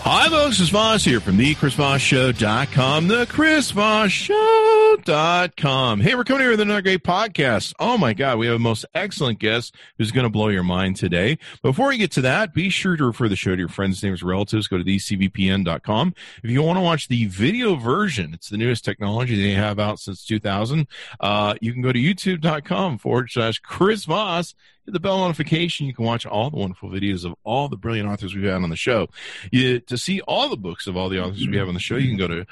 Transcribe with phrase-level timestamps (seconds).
[0.00, 0.56] Hi, folks.
[0.56, 6.00] Chris Voss here from the ChrisVossShow.com, the ChrisVossShow.com.
[6.00, 7.74] Hey, we're coming here with another great podcast.
[7.78, 10.96] Oh my God, we have a most excellent guest who's going to blow your mind
[10.96, 11.36] today.
[11.62, 14.22] Before we get to that, be sure to refer the show to your friends, neighbors,
[14.22, 14.66] relatives.
[14.66, 16.14] Go to thecvpn.com.
[16.42, 19.98] If you want to watch the video version, it's the newest technology they have out
[19.98, 20.86] since 2000.
[21.20, 24.54] Uh, you can go to youtube.com forward slash Chris Voss
[24.88, 25.86] hit the bell notification.
[25.86, 28.70] You can watch all the wonderful videos of all the brilliant authors we've had on
[28.70, 29.08] the show.
[29.52, 31.96] You, to see all the books of all the authors we have on the show,
[31.96, 32.46] you can go to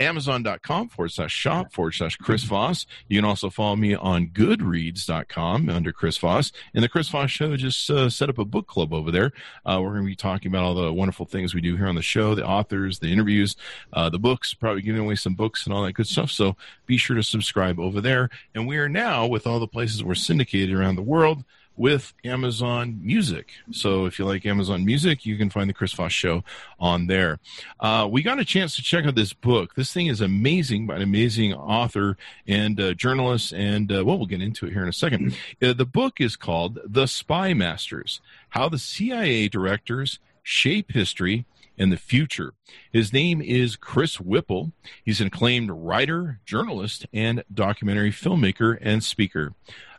[0.00, 2.86] amazon.com forward slash shop forward slash Chris Voss.
[3.08, 6.50] You can also follow me on goodreads.com under Chris Voss.
[6.74, 9.32] And the Chris Voss Show just uh, set up a book club over there.
[9.66, 11.94] Uh, we're going to be talking about all the wonderful things we do here on
[11.94, 13.54] the show, the authors, the interviews,
[13.92, 16.30] uh, the books, probably giving away some books and all that good stuff.
[16.30, 16.56] So
[16.86, 18.30] be sure to subscribe over there.
[18.54, 21.44] And we are now, with all the places we're syndicated around the world,
[21.76, 23.50] with Amazon Music.
[23.70, 26.44] So if you like Amazon Music, you can find the Chris Voss Show
[26.78, 27.38] on there.
[27.80, 29.74] Uh, we got a chance to check out this book.
[29.74, 34.26] This thing is amazing by an amazing author and uh, journalist, and uh, well, we'll
[34.26, 35.36] get into it here in a second.
[35.62, 41.46] Uh, the book is called The Spy Masters How the CIA Directors Shape History
[41.78, 42.54] and the future.
[42.92, 44.72] His name is Chris Whipple.
[45.04, 49.54] He's an acclaimed writer, journalist, and documentary filmmaker and speaker.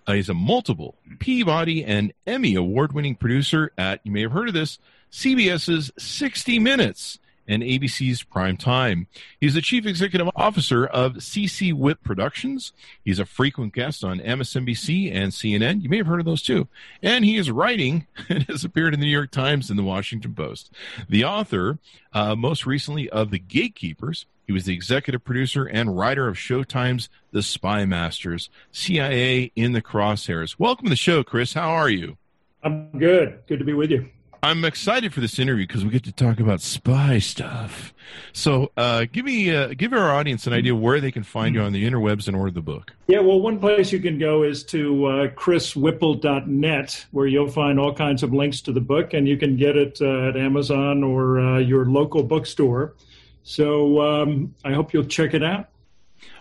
[0.06, 4.48] Uh, he's a multiple Peabody and Emmy award winning producer at, you may have heard
[4.48, 4.80] of this,
[5.12, 9.08] CBS's 60 Minutes and ABC's Prime Time.
[9.40, 12.72] He's the chief executive officer of CC Whip Productions.
[13.04, 15.82] He's a frequent guest on MSNBC and CNN.
[15.82, 16.68] You may have heard of those too.
[17.02, 20.34] And he is writing and has appeared in the New York Times and the Washington
[20.34, 20.72] Post.
[21.10, 21.80] The author,
[22.14, 27.10] uh, most recently, of The Gatekeepers, he was the executive producer and writer of Showtime's
[27.32, 30.56] The Spy Masters, CIA in the Crosshairs.
[30.60, 31.54] Welcome to the show, Chris.
[31.54, 32.18] How are you?
[32.64, 33.40] I'm good.
[33.48, 34.10] Good to be with you.
[34.44, 37.94] I'm excited for this interview because we get to talk about spy stuff.
[38.34, 41.62] So, uh, give me, uh, give our audience an idea where they can find you
[41.62, 42.92] on the interwebs and order the book.
[43.08, 47.94] Yeah, well, one place you can go is to uh, chriswhipple.net, where you'll find all
[47.94, 51.40] kinds of links to the book, and you can get it uh, at Amazon or
[51.40, 52.96] uh, your local bookstore.
[53.44, 55.70] So um, I hope you'll check it out.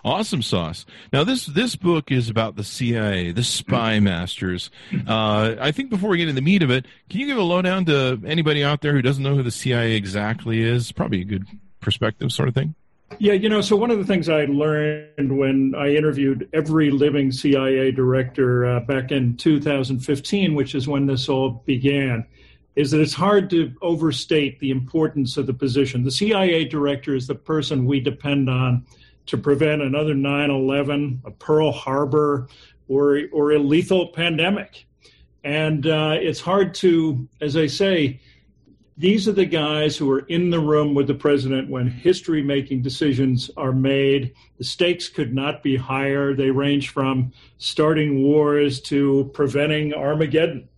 [0.05, 0.85] Awesome sauce.
[1.11, 4.69] Now this this book is about the CIA, the spy masters.
[5.07, 7.41] Uh, I think before we get into the meat of it, can you give a
[7.41, 10.91] lowdown to anybody out there who doesn't know who the CIA exactly is?
[10.91, 11.45] Probably a good
[11.79, 12.75] perspective, sort of thing.
[13.19, 17.31] Yeah, you know, so one of the things I learned when I interviewed every living
[17.31, 22.25] CIA director uh, back in 2015, which is when this all began,
[22.75, 26.03] is that it's hard to overstate the importance of the position.
[26.03, 28.85] The CIA director is the person we depend on
[29.27, 32.47] to prevent another 9 11, a Pearl Harbor,
[32.87, 34.85] or, or a lethal pandemic.
[35.43, 38.19] And uh, it's hard to, as I say,
[38.95, 42.83] these are the guys who are in the room with the president when history making
[42.83, 44.33] decisions are made.
[44.57, 46.35] The stakes could not be higher.
[46.35, 50.69] They range from starting wars to preventing Armageddon.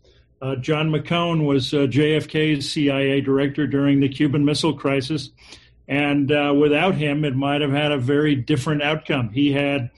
[0.45, 5.31] Uh, John McCone was uh, JFK's CIA director during the Cuban Missile Crisis.
[5.87, 9.29] And uh, without him, it might have had a very different outcome.
[9.29, 9.89] He had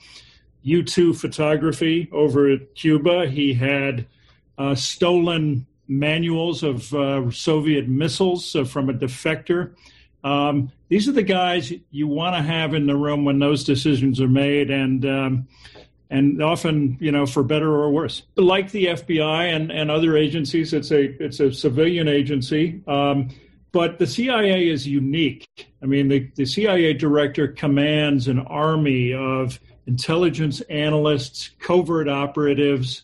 [0.62, 4.06] U 2 photography over at Cuba, he had
[4.56, 9.74] uh, stolen manuals of uh, Soviet missiles uh, from a defector.
[10.24, 14.18] Um, these are the guys you want to have in the room when those decisions
[14.18, 14.70] are made.
[14.70, 15.48] And um,
[16.10, 18.22] and often, you know, for better or worse.
[18.36, 22.82] Like the FBI and, and other agencies, it's a it's a civilian agency.
[22.86, 23.28] Um,
[23.72, 25.46] but the CIA is unique.
[25.82, 33.02] I mean, the, the CIA director commands an army of intelligence analysts, covert operatives,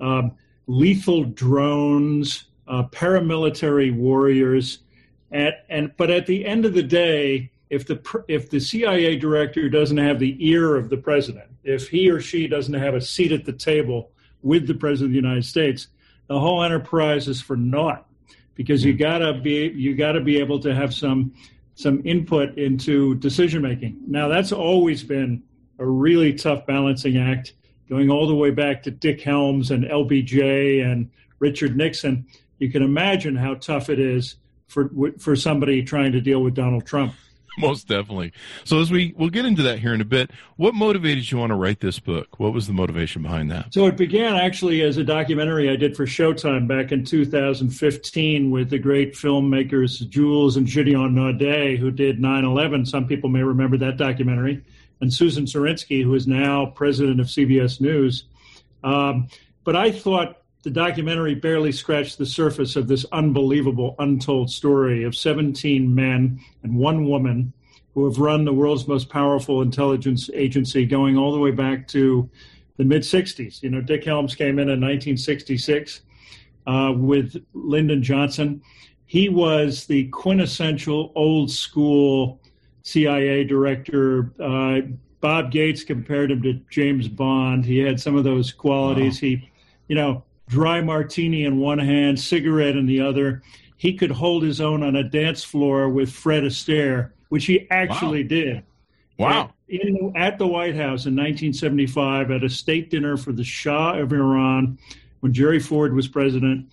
[0.00, 0.32] um,
[0.66, 4.78] lethal drones, uh, paramilitary warriors,
[5.30, 9.66] at, and but at the end of the day, if the if the CIA director
[9.70, 13.32] doesn't have the ear of the president, if he or she doesn't have a seat
[13.32, 14.10] at the table
[14.42, 15.88] with the president of the United States,
[16.26, 18.06] the whole enterprise is for naught
[18.54, 18.98] because you hmm.
[18.98, 21.32] gotta be you gotta be able to have some
[21.74, 23.98] some input into decision making.
[24.06, 25.42] Now that's always been
[25.78, 27.54] a really tough balancing act,
[27.88, 32.26] going all the way back to Dick Helms and LBJ and Richard Nixon.
[32.58, 34.36] You can imagine how tough it is
[34.66, 37.14] for for somebody trying to deal with Donald Trump.
[37.58, 38.32] Most definitely.
[38.64, 40.30] So as we we'll get into that here in a bit.
[40.56, 42.38] What motivated you want to write this book?
[42.38, 43.74] What was the motivation behind that?
[43.74, 48.70] So it began actually as a documentary I did for Showtime back in 2015 with
[48.70, 52.86] the great filmmakers Jules and Gideon Naudet, who did 9/11.
[52.86, 54.62] Some people may remember that documentary,
[55.00, 58.24] and Susan Zirinsky, who is now president of CBS News.
[58.82, 59.28] Um,
[59.64, 65.16] but I thought the documentary barely scratched the surface of this unbelievable, untold story of
[65.16, 67.52] 17 men and one woman
[67.94, 72.28] who have run the world's most powerful intelligence agency going all the way back to
[72.76, 73.62] the mid 60s.
[73.62, 76.02] You know, Dick Helms came in in 1966
[76.66, 78.62] uh, with Lyndon Johnson.
[79.04, 82.40] He was the quintessential old school
[82.82, 84.32] CIA director.
[84.40, 84.80] Uh,
[85.20, 87.64] Bob Gates compared him to James Bond.
[87.64, 89.16] He had some of those qualities.
[89.16, 89.28] Wow.
[89.28, 89.50] He,
[89.88, 93.42] you know, dry martini in one hand, cigarette in the other.
[93.78, 98.22] He could hold his own on a dance floor with Fred Astaire, which he actually
[98.22, 98.28] wow.
[98.28, 98.62] did.
[99.18, 99.54] Wow.
[99.68, 104.12] In, at the White House in 1975 at a state dinner for the Shah of
[104.12, 104.78] Iran
[105.20, 106.68] when Jerry Ford was president.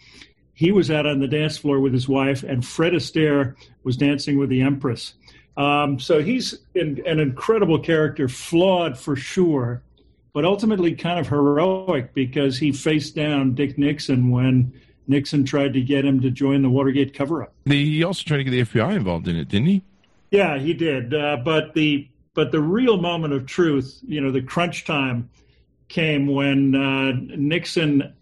[0.54, 3.56] He was out on the dance floor with his wife, and Fred Astaire
[3.86, 5.14] was dancing with the Empress.
[5.56, 9.82] Um, so he's in, an incredible character, flawed for sure,
[10.34, 14.74] but ultimately kind of heroic because he faced down Dick Nixon when
[15.08, 17.54] Nixon tried to get him to join the Watergate cover up.
[17.66, 19.84] He also tried to get the FBI involved in it, didn't he?
[20.32, 21.14] Yeah, he did.
[21.14, 25.30] Uh, but the but the real moment of truth, you know, the crunch time
[25.88, 28.14] came when uh, Nixon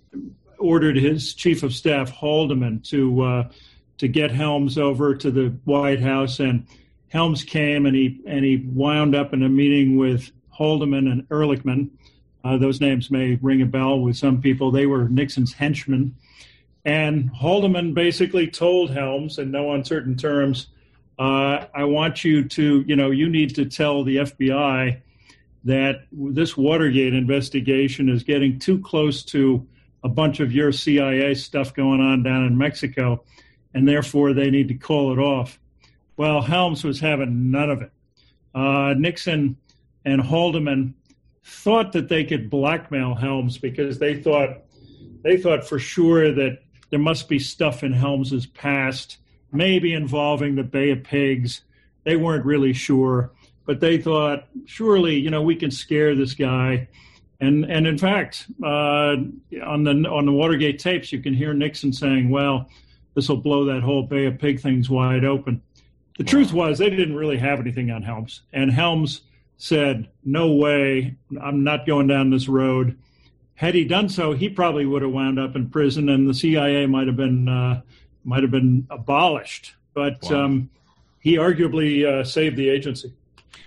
[0.57, 3.49] ordered his chief of staff Haldeman to uh,
[3.97, 6.65] to get Helms over to the White House, and
[7.09, 11.89] Helms came and he and he wound up in a meeting with Haldeman and Ehrlichman.
[12.43, 14.71] Uh, those names may ring a bell with some people.
[14.71, 16.15] They were Nixon's henchmen.
[16.85, 20.67] And Haldeman basically told Helms in no uncertain terms,
[21.19, 25.01] uh, I want you to, you know, you need to tell the FBI
[25.65, 29.67] that this Watergate investigation is getting too close to
[30.03, 33.23] a bunch of your CIA stuff going on down in Mexico,
[33.73, 35.59] and therefore they need to call it off.
[36.15, 37.91] Well, Helms was having none of it.
[38.55, 39.57] Uh, Nixon
[40.07, 40.93] and Haldeman
[41.43, 44.61] thought that they could blackmail Helms because they thought
[45.21, 46.59] they thought for sure that
[46.89, 49.17] there must be stuff in Helms's past,
[49.51, 51.61] maybe involving the Bay of Pigs.
[52.05, 53.31] They weren't really sure,
[53.65, 56.87] but they thought surely you know we can scare this guy.
[57.41, 59.17] And and in fact, uh,
[59.65, 62.69] on the on the Watergate tapes, you can hear Nixon saying, "Well,
[63.13, 65.61] this will blow that whole Bay of Pig things wide open."
[66.17, 69.21] The truth was they didn't really have anything on Helms, and Helms
[69.57, 72.97] said, No way, I'm not going down this road.
[73.55, 76.85] Had he done so, he probably would have wound up in prison, and the CIA
[76.85, 77.81] might have been uh,
[78.23, 79.73] might have been abolished.
[79.93, 80.45] But wow.
[80.45, 80.69] um,
[81.19, 83.11] he arguably uh, saved the agency.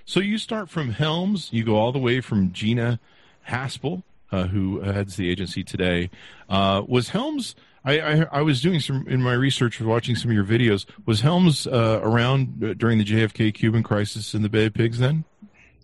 [0.05, 3.01] So you start from Helms, you go all the way from Gina
[3.49, 4.03] Haspel,
[4.33, 6.11] uh, who heads the agency today.
[6.49, 7.55] Uh, was Helms?
[7.85, 10.85] I, I, I, was doing some in my research, watching some of your videos.
[11.07, 14.99] Was Helms uh, around uh, during the JFK Cuban crisis in the Bay of Pigs
[14.99, 15.25] then?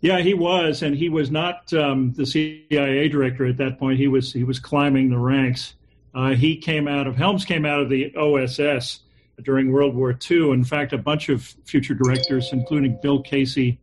[0.06, 3.98] Yeah, he was, and he was not um, the CIA director at that point.
[3.98, 5.74] He was he was climbing the ranks.
[6.14, 9.00] Uh, he came out of Helms came out of the OSS
[9.42, 10.52] during World War II.
[10.52, 13.80] In fact, a bunch of future directors, including Bill Casey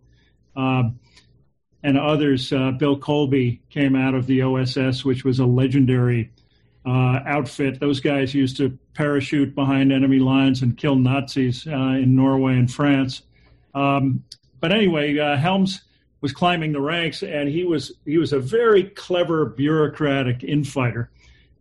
[0.55, 0.97] um,
[1.83, 6.31] and others, uh, Bill Colby came out of the OSS, which was a legendary
[6.85, 7.81] uh, outfit.
[7.81, 12.71] Those guys used to parachute behind enemy lines and kill Nazis uh, in Norway and
[12.71, 13.23] France.
[13.75, 14.23] Um,
[14.61, 15.81] but anyway, uh, Helms
[16.23, 21.11] was climbing the ranks, and he was he was a very clever bureaucratic infighter.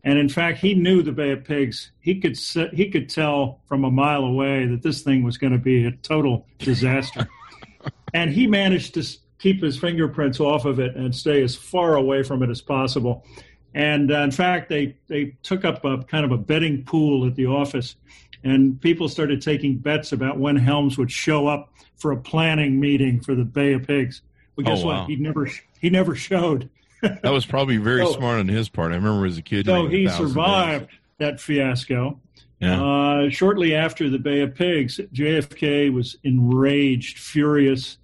[0.04, 1.90] And in fact, he knew the Bay of Pigs.
[2.00, 2.38] He could
[2.72, 5.90] he could tell from a mile away that this thing was going to be a
[5.90, 7.28] total disaster.
[8.14, 9.04] and he managed to
[9.40, 13.26] keep his fingerprints off of it and stay as far away from it as possible.
[13.74, 17.34] And uh, in fact, they they took up a kind of a betting pool at
[17.34, 17.96] the office,
[18.44, 23.20] and people started taking bets about when Helms would show up for a planning meeting
[23.20, 24.22] for the Bay of Pigs.
[24.56, 25.00] Well, guess oh, wow.
[25.00, 25.10] what?
[25.10, 25.48] He never
[25.80, 26.68] he never showed.
[27.00, 28.92] that was probably very so, smart on his part.
[28.92, 29.66] I remember as a kid.
[29.66, 30.98] So he survived days.
[31.18, 32.20] that fiasco.
[32.60, 32.80] Yeah.
[32.80, 37.98] Uh, shortly after the Bay of Pigs, JFK was enraged, furious,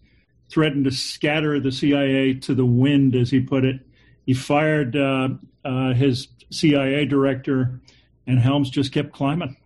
[0.51, 3.81] threatened to scatter the CIA to the wind, as he put it.
[4.27, 5.29] He fired uh,
[5.65, 7.81] uh, his CIA director,
[8.27, 9.57] and Helms just kept climbing.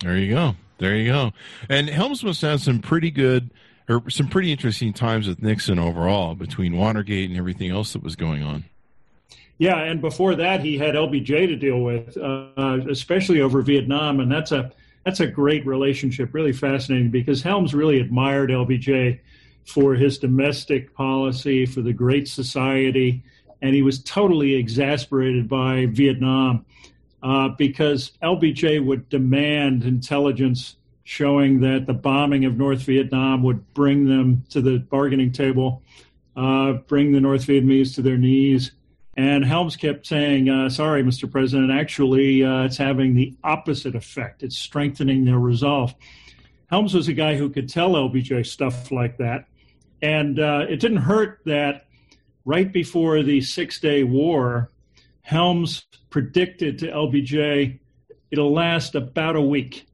[0.00, 0.56] There you go.
[0.78, 1.32] There you go.
[1.68, 3.52] And Helms must have some pretty good
[3.88, 8.16] or some pretty interesting times with Nixon overall between Watergate and everything else that was
[8.16, 8.64] going on.
[9.58, 14.30] Yeah, and before that, he had LBJ to deal with, uh, especially over Vietnam, and
[14.30, 14.72] that's a
[15.04, 19.20] that's a great relationship, really fascinating because Helms really admired LBJ
[19.64, 23.22] for his domestic policy, for the Great Society,
[23.60, 26.64] and he was totally exasperated by Vietnam
[27.22, 34.08] uh, because LBJ would demand intelligence showing that the bombing of North Vietnam would bring
[34.08, 35.82] them to the bargaining table,
[36.36, 38.72] uh, bring the North Vietnamese to their knees.
[39.16, 41.30] And Helms kept saying, uh, sorry, Mr.
[41.30, 44.42] President, actually, uh, it's having the opposite effect.
[44.42, 45.94] It's strengthening their resolve.
[46.70, 49.46] Helms was a guy who could tell LBJ stuff like that.
[50.00, 51.86] And uh, it didn't hurt that
[52.44, 54.70] right before the Six Day War,
[55.20, 57.78] Helms predicted to LBJ
[58.32, 59.86] it'll last about a week,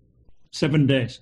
[0.51, 1.21] seven days.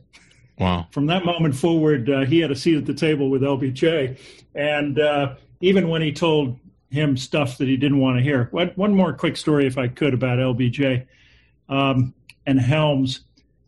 [0.58, 0.86] Wow.
[0.90, 4.18] From that moment forward, uh, he had a seat at the table with LBJ.
[4.54, 6.58] And uh, even when he told
[6.90, 8.48] him stuff that he didn't want to hear.
[8.52, 11.06] One, one more quick story, if I could, about LBJ
[11.68, 12.14] um,
[12.46, 13.20] and Helms.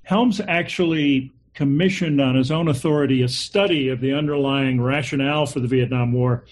[0.05, 5.67] Helms actually commissioned on his own authority a study of the underlying rationale for the
[5.67, 6.45] Vietnam War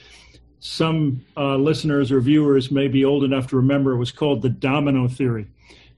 [0.66, 4.48] some uh, listeners or viewers may be old enough to remember it was called the
[4.48, 5.46] domino theory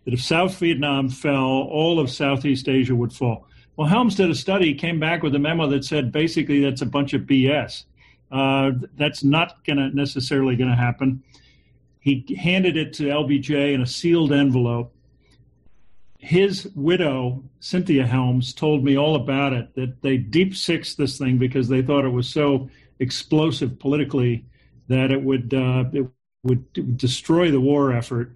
[0.09, 3.47] that if South Vietnam fell, all of Southeast Asia would fall.
[3.77, 6.87] Well, Helms did a study, came back with a memo that said basically that's a
[6.87, 7.85] bunch of BS.
[8.33, 11.23] Uh, that's not going to necessarily going to happen.
[12.00, 14.95] He handed it to LBJ in a sealed envelope.
[16.19, 19.75] His widow, Cynthia Helms, told me all about it.
[19.75, 24.47] That they deep sixed this thing because they thought it was so explosive politically
[24.88, 26.07] that it would uh, it
[26.45, 28.33] would destroy the war effort.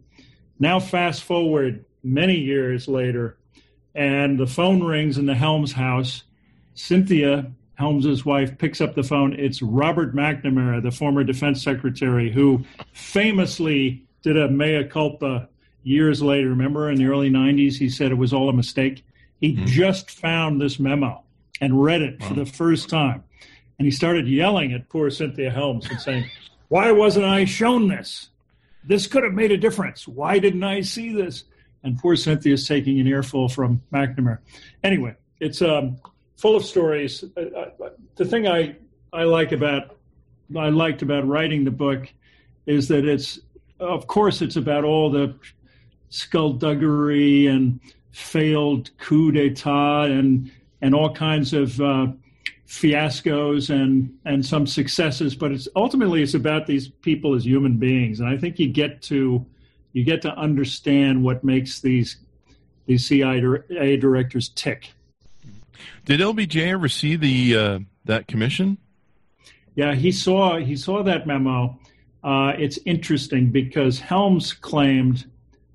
[0.62, 3.36] Now, fast forward many years later,
[3.96, 6.22] and the phone rings in the Helms house.
[6.74, 9.32] Cynthia Helms's wife picks up the phone.
[9.32, 15.48] It's Robert McNamara, the former defense secretary, who famously did a mea culpa
[15.82, 16.50] years later.
[16.50, 19.04] Remember, in the early 90s, he said it was all a mistake.
[19.40, 19.66] He mm-hmm.
[19.66, 21.24] just found this memo
[21.60, 22.28] and read it wow.
[22.28, 23.24] for the first time.
[23.80, 26.30] And he started yelling at poor Cynthia Helms and saying,
[26.68, 28.28] Why wasn't I shown this?
[28.84, 30.08] This could have made a difference.
[30.08, 31.44] Why didn't I see this?
[31.84, 34.38] And poor Cynthia's taking an earful from McNamara.
[34.84, 35.98] Anyway, it's um,
[36.36, 37.24] full of stories.
[37.36, 38.76] Uh, uh, the thing I,
[39.12, 39.96] I like about
[40.56, 42.12] I liked about writing the book
[42.66, 43.40] is that it's
[43.80, 45.34] of course it's about all the
[46.10, 50.50] skullduggery and failed coup d'état and
[50.82, 52.08] and all kinds of uh,
[52.72, 58.18] fiascos and and some successes but it's ultimately it's about these people as human beings.
[58.18, 59.44] And i think you get to
[59.92, 62.16] you get to understand what makes these
[62.86, 64.92] these CIA directors tick.
[66.06, 68.78] Did LBJ ever see the uh, that commission?
[69.74, 71.78] Yeah he saw he saw that memo.
[72.24, 75.26] Uh, it's interesting because Helms claimed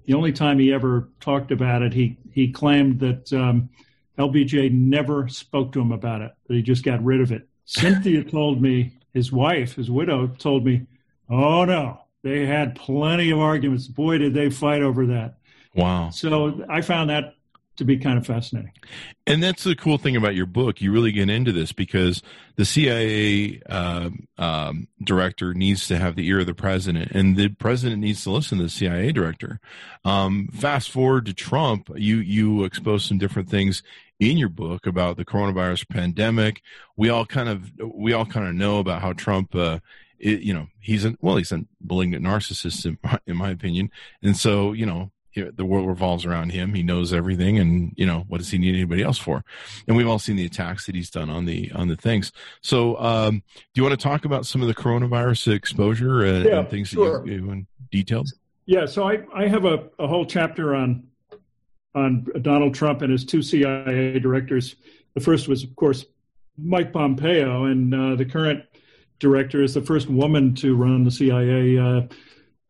[0.06, 3.70] the only time he ever talked about it he he claimed that um,
[4.18, 7.48] LBJ never spoke to him about it, that he just got rid of it.
[7.66, 10.86] Cynthia told me, his wife, his widow, told me,
[11.30, 13.88] oh no, they had plenty of arguments.
[13.88, 15.38] Boy, did they fight over that.
[15.76, 16.10] Wow.
[16.10, 17.36] So I found that
[17.78, 18.72] to be kind of fascinating.
[19.26, 20.82] And that's the cool thing about your book.
[20.82, 22.22] You really get into this because
[22.56, 27.50] the CIA uh, um, director needs to have the ear of the president, and the
[27.50, 29.60] president needs to listen to the CIA director.
[30.04, 33.84] Um, fast forward to Trump, you you expose some different things
[34.20, 36.62] in your book about the coronavirus pandemic.
[36.96, 39.56] We all kind of we all kind of know about how Trump.
[39.56, 39.80] Uh,
[40.20, 43.92] it, you know, he's a well, he's a malignant narcissist in my, in my opinion,
[44.24, 45.12] and so you know
[45.56, 46.74] the world revolves around him.
[46.74, 49.44] He knows everything, and you know what does he need anybody else for?
[49.88, 52.32] And we've all seen the attacks that he's done on the on the things.
[52.62, 56.60] So, um, do you want to talk about some of the coronavirus exposure and, yeah,
[56.60, 57.22] and things sure.
[57.22, 58.30] that you, you detailed?
[58.66, 61.08] Yeah, so I I have a, a whole chapter on
[61.96, 64.76] on Donald Trump and his two CIA directors.
[65.16, 66.06] The first was, of course,
[66.58, 68.64] Mike Pompeo, and uh, the current
[69.20, 72.02] director is the first woman to run the CIA, uh,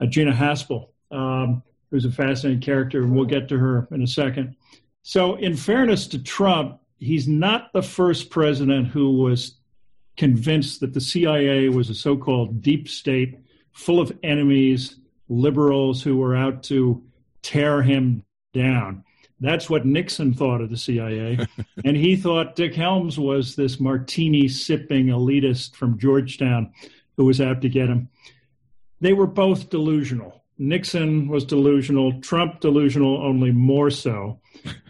[0.07, 0.89] Gina Haspel.
[1.11, 4.55] Um, who's a fascinating character, and we'll get to her in a second.
[5.03, 9.57] So, in fairness to Trump, he's not the first president who was
[10.17, 13.37] convinced that the CIA was a so called deep state
[13.71, 14.95] full of enemies,
[15.29, 17.03] liberals who were out to
[17.43, 19.03] tear him down.
[19.39, 21.37] That's what Nixon thought of the CIA.
[21.85, 26.73] and he thought Dick Helms was this martini sipping elitist from Georgetown
[27.15, 28.09] who was out to get him.
[28.99, 30.43] They were both delusional.
[30.57, 34.39] Nixon was delusional, Trump delusional, only more so.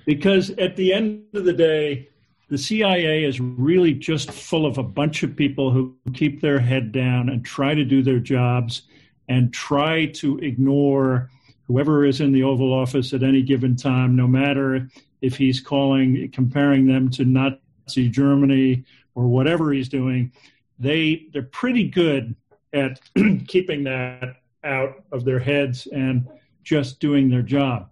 [0.06, 2.10] Because at the end of the day,
[2.50, 6.92] the CIA is really just full of a bunch of people who keep their head
[6.92, 8.84] down and try to do their jobs
[9.28, 11.30] and try to ignore
[11.68, 14.90] whoever is in the Oval Office at any given time, no matter
[15.22, 20.32] if he's calling, comparing them to Nazi Germany or whatever he's doing,
[20.80, 22.36] they they're pretty good
[22.72, 23.02] at
[23.48, 26.28] keeping that out of their heads and
[26.64, 27.90] just doing their job.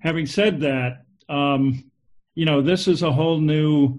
[0.00, 1.84] Having said that, um,
[2.34, 3.98] you know this is a whole new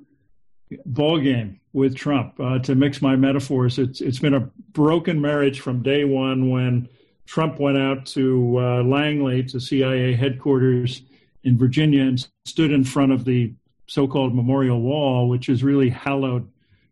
[0.86, 2.39] ball game with Trump.
[2.39, 6.89] Uh, to mix my metaphors, it's it's been a broken marriage from day one when
[7.25, 11.03] Trump went out to uh, Langley to CIA headquarters
[11.44, 13.53] in Virginia and stood in front of the
[13.88, 16.50] so-called Memorial Wall, which is really hallowed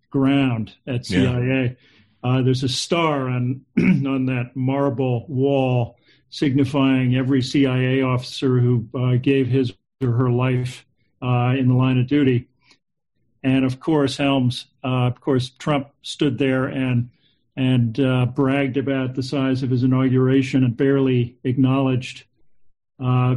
[0.10, 1.64] ground at CIA.
[1.64, 1.86] Yeah.
[2.24, 5.98] Uh, there's a star on on that marble wall
[6.30, 10.86] signifying every CIA officer who uh, gave his or her life
[11.22, 12.48] uh, in the line of duty.
[13.44, 17.10] And of course, Helms, uh, of course, Trump stood there and
[17.56, 22.24] and uh, bragged about the size of his inauguration and barely acknowledged
[23.04, 23.36] uh,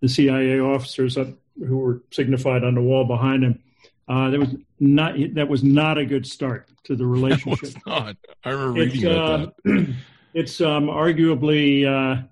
[0.00, 3.60] the CIA officers who were signified on the wall behind him.
[4.06, 7.60] That was not that was not a good start to the relationship.
[7.60, 8.16] was not.
[8.44, 9.94] I remember reading about uh, that.
[10.34, 12.22] it's um, arguably uh,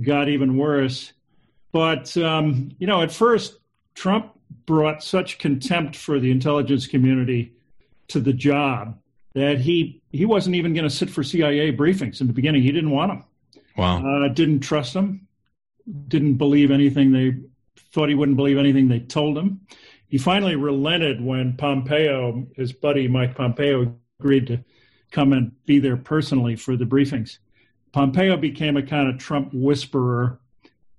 [0.00, 1.12] got even worse.
[1.72, 3.58] But um, you know, at first,
[3.94, 4.32] Trump
[4.66, 7.54] brought such contempt for the intelligence community
[8.08, 8.98] to the job
[9.34, 12.62] that he he wasn't even going to sit for CIA briefings in the beginning.
[12.62, 13.24] He didn't want them.
[13.76, 14.24] Wow.
[14.24, 15.26] Uh, didn't trust them.
[16.08, 17.34] Didn't believe anything they
[17.92, 19.62] thought he wouldn't believe anything they told him.
[20.12, 24.62] He finally relented when Pompeo, his buddy Mike Pompeo, agreed to
[25.10, 27.38] come and be there personally for the briefings.
[27.92, 30.38] Pompeo became a kind of Trump whisperer,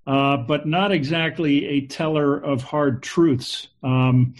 [0.07, 3.67] uh, but not exactly a teller of hard truths.
[3.83, 4.33] Um,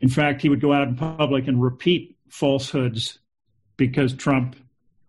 [0.00, 3.20] in fact, he would go out in public and repeat falsehoods
[3.76, 4.56] because Trump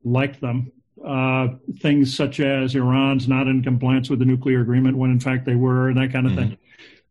[0.03, 0.71] liked them.
[1.03, 1.47] Uh,
[1.79, 5.55] things such as Iran's not in compliance with the nuclear agreement when in fact they
[5.55, 6.49] were, and that kind of mm-hmm.
[6.49, 6.57] thing.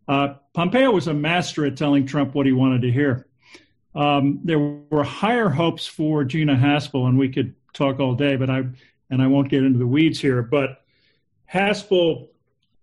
[0.08, 3.26] Uh, Pompeo was a master at telling Trump what he wanted to hear.
[3.94, 8.50] Um, there were higher hopes for Gina Haspel, and we could talk all day, but
[8.50, 8.64] I
[9.10, 10.42] and I won't get into the weeds here.
[10.42, 10.82] But
[11.52, 12.28] Haspel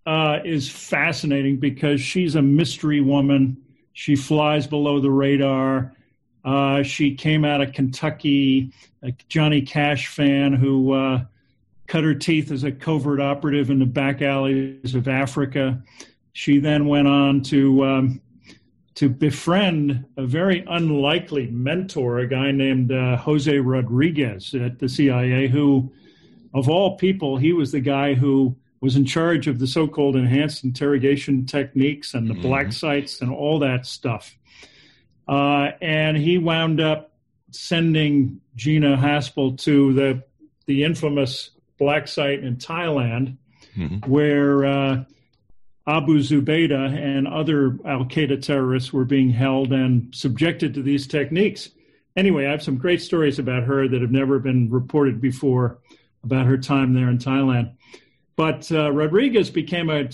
[0.05, 3.57] uh, is fascinating because she's a mystery woman.
[3.93, 5.95] She flies below the radar.
[6.45, 8.71] Uh, she came out of Kentucky,
[9.03, 11.25] a Johnny Cash fan who uh,
[11.87, 15.81] cut her teeth as a covert operative in the back alleys of Africa.
[16.33, 18.21] She then went on to um,
[18.95, 25.47] to befriend a very unlikely mentor, a guy named uh, Jose Rodriguez at the CIA,
[25.47, 25.89] who,
[26.53, 30.65] of all people, he was the guy who was in charge of the so-called enhanced
[30.65, 32.43] interrogation techniques and the mm-hmm.
[32.43, 34.35] black sites and all that stuff.
[35.29, 37.13] Uh, and he wound up
[37.51, 40.23] sending Gina Haspel to the
[40.65, 43.37] the infamous black site in Thailand,
[43.77, 44.09] mm-hmm.
[44.11, 45.03] where uh,
[45.89, 51.69] Abu Zubaydah and other Al Qaeda terrorists were being held and subjected to these techniques.
[52.15, 55.79] Anyway, I have some great stories about her that have never been reported before
[56.23, 57.73] about her time there in Thailand.
[58.35, 60.09] But uh, Rodriguez became a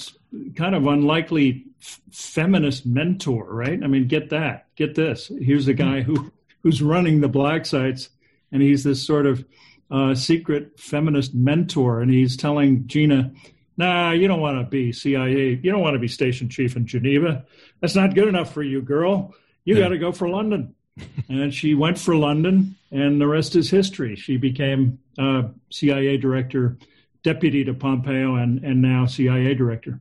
[0.56, 3.84] kind of unlikely f- feminist mentor, right?
[3.84, 5.30] I mean, get that, get this.
[5.42, 6.32] Here's a guy who
[6.64, 8.10] who's running the black sites,
[8.52, 9.46] and he's this sort of
[9.92, 13.32] uh, secret feminist mentor, and he's telling Gina,
[13.78, 15.60] nah, you don't want to be CIA.
[15.62, 17.46] You don't want to be station chief in Geneva.
[17.82, 19.34] That's not good enough for you, girl.
[19.64, 19.84] You yeah.
[19.84, 20.76] got to go for London.
[21.30, 24.16] and she went for London, and the rest is history.
[24.16, 26.78] She became uh, CIA director,
[27.24, 30.00] deputy to Pompeo, and, and now CIA director.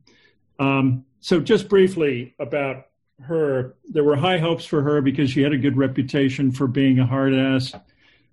[0.59, 2.87] Um, so, just briefly about
[3.21, 6.99] her, there were high hopes for her because she had a good reputation for being
[6.99, 7.73] a hard ass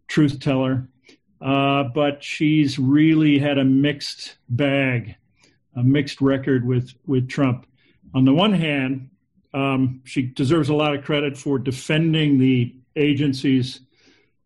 [0.06, 0.88] truth teller.
[1.40, 5.16] Uh, but she's really had a mixed bag
[5.76, 7.66] a mixed record with with Trump.
[8.14, 9.10] On the one hand,
[9.54, 13.80] um, she deserves a lot of credit for defending the agency's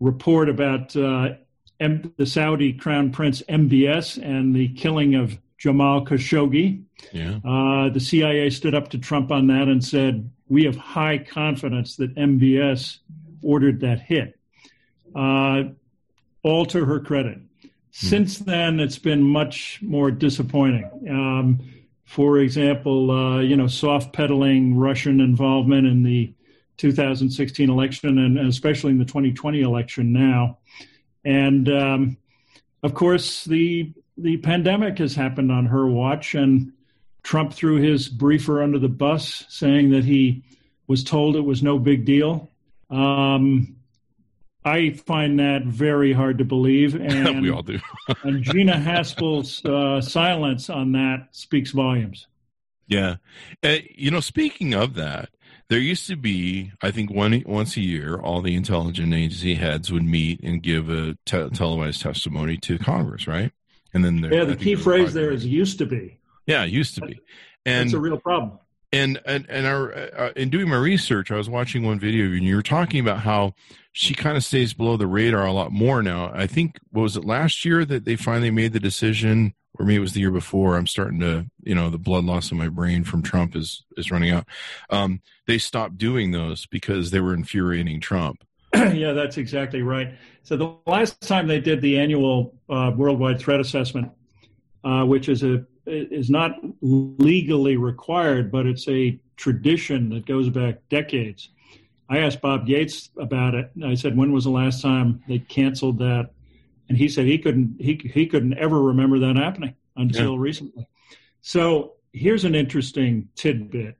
[0.00, 1.34] report about uh,
[1.80, 6.82] M- the Saudi Crown Prince MBS and the killing of Jamal Khashoggi.
[7.12, 7.40] Yeah.
[7.44, 11.96] Uh, the CIA stood up to Trump on that and said, "We have high confidence
[11.96, 12.98] that MBS
[13.42, 14.38] ordered that hit."
[15.14, 15.64] Uh,
[16.42, 17.38] all to her credit.
[18.00, 18.06] Hmm.
[18.06, 20.90] Since then, it's been much more disappointing.
[21.08, 21.60] Um,
[22.04, 26.32] for example, uh, you know, soft pedaling Russian involvement in the
[26.76, 30.58] 2016 election and, especially in the 2020 election now.
[31.24, 32.16] And um,
[32.82, 36.72] of course, the the pandemic has happened on her watch, and
[37.22, 40.42] Trump threw his briefer under the bus, saying that he
[40.86, 42.50] was told it was no big deal.
[42.88, 43.75] Um,
[44.66, 46.94] I find that very hard to believe.
[47.06, 47.78] And we all do.
[48.24, 52.26] and Gina Haspel's uh, silence on that speaks volumes.
[52.88, 53.16] Yeah.
[53.62, 55.30] Uh, you know, speaking of that,
[55.68, 59.92] there used to be, I think, one once a year, all the intelligence agency heads
[59.92, 63.52] would meet and give a te- televised testimony to Congress, right?
[63.94, 67.20] And then yeah, the key phrase there is "used to be." Yeah, used to be,
[67.64, 68.58] and it's a real problem.
[68.96, 72.42] And and and our, uh, in doing my research, I was watching one video, and
[72.42, 73.54] you were talking about how
[73.92, 76.30] she kind of stays below the radar a lot more now.
[76.34, 79.96] I think what was it last year that they finally made the decision or maybe
[79.96, 80.76] it was the year before.
[80.76, 84.10] I'm starting to, you know, the blood loss in my brain from Trump is is
[84.10, 84.46] running out.
[84.90, 88.44] Um, they stopped doing those because they were infuriating Trump.
[88.74, 90.14] yeah, that's exactly right.
[90.42, 94.10] So the last time they did the annual uh, worldwide threat assessment,
[94.84, 100.80] uh, which is a is not legally required, but it's a tradition that goes back
[100.88, 101.50] decades.
[102.08, 103.70] I asked Bob Gates about it.
[103.84, 106.30] I said, "When was the last time they canceled that
[106.88, 110.40] and he said he couldn't he he couldn't ever remember that happening until yeah.
[110.40, 110.88] recently.
[111.40, 113.96] So here's an interesting tidbit: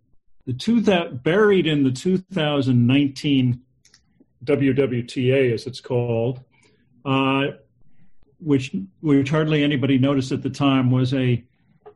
[0.46, 3.60] the two that buried in the 2019
[4.44, 6.40] WWTA, as it's called,
[7.04, 7.46] uh,
[8.38, 11.44] which which hardly anybody noticed at the time, was a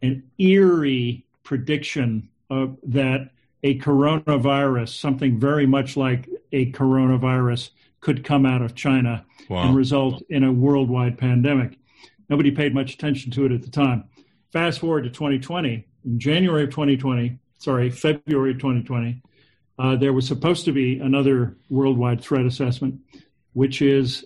[0.03, 3.31] an eerie prediction of that
[3.63, 9.65] a coronavirus, something very much like a coronavirus, could come out of China wow.
[9.65, 11.79] and result in a worldwide pandemic.
[12.29, 14.05] Nobody paid much attention to it at the time.
[14.53, 19.21] Fast forward to 2020, in January of 2020, sorry, February of 2020,
[19.79, 22.99] uh, there was supposed to be another worldwide threat assessment,
[23.53, 24.25] which is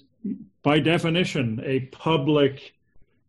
[0.62, 2.73] by definition a public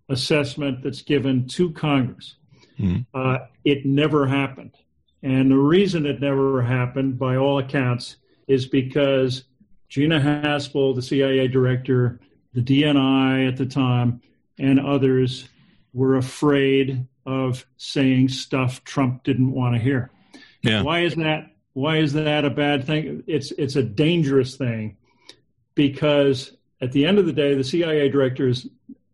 [0.09, 2.35] assessment that's given to Congress.
[2.79, 3.01] Mm-hmm.
[3.13, 4.75] Uh, it never happened.
[5.23, 9.45] And the reason it never happened, by all accounts, is because
[9.89, 12.19] Gina Haspel, the CIA director,
[12.53, 14.21] the DNI at the time,
[14.59, 15.49] and others
[15.93, 20.11] were afraid of saying stuff Trump didn't want to hear.
[20.61, 20.83] Yeah.
[20.83, 21.51] Why is that?
[21.73, 23.23] Why is that a bad thing?
[23.27, 24.97] It's it's a dangerous thing
[25.73, 28.67] because at the end of the day, the CIA director is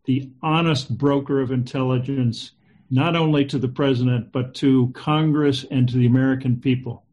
[0.05, 2.51] the honest broker of intelligence,
[2.89, 7.03] not only to the president but to Congress and to the American people.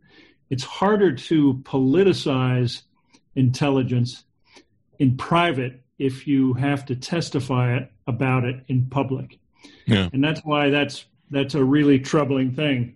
[0.51, 2.83] It's harder to politicize
[3.35, 4.25] intelligence
[4.99, 9.39] in private if you have to testify it about it in public.
[9.87, 10.09] Yeah.
[10.13, 12.95] And that's why that's that's a really troubling thing.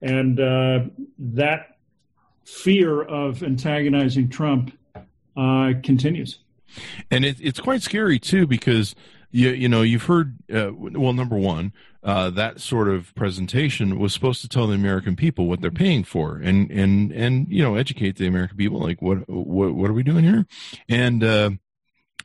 [0.00, 0.84] And uh,
[1.18, 1.78] that
[2.44, 4.76] fear of antagonizing Trump
[5.36, 6.38] uh, continues.
[7.10, 8.94] And it, it's quite scary too because
[9.36, 11.72] you you know you've heard uh, well number one
[12.02, 16.04] uh, that sort of presentation was supposed to tell the American people what they're paying
[16.04, 19.94] for and and and you know educate the American people like what what what are
[19.94, 20.46] we doing here?
[20.88, 21.50] And uh,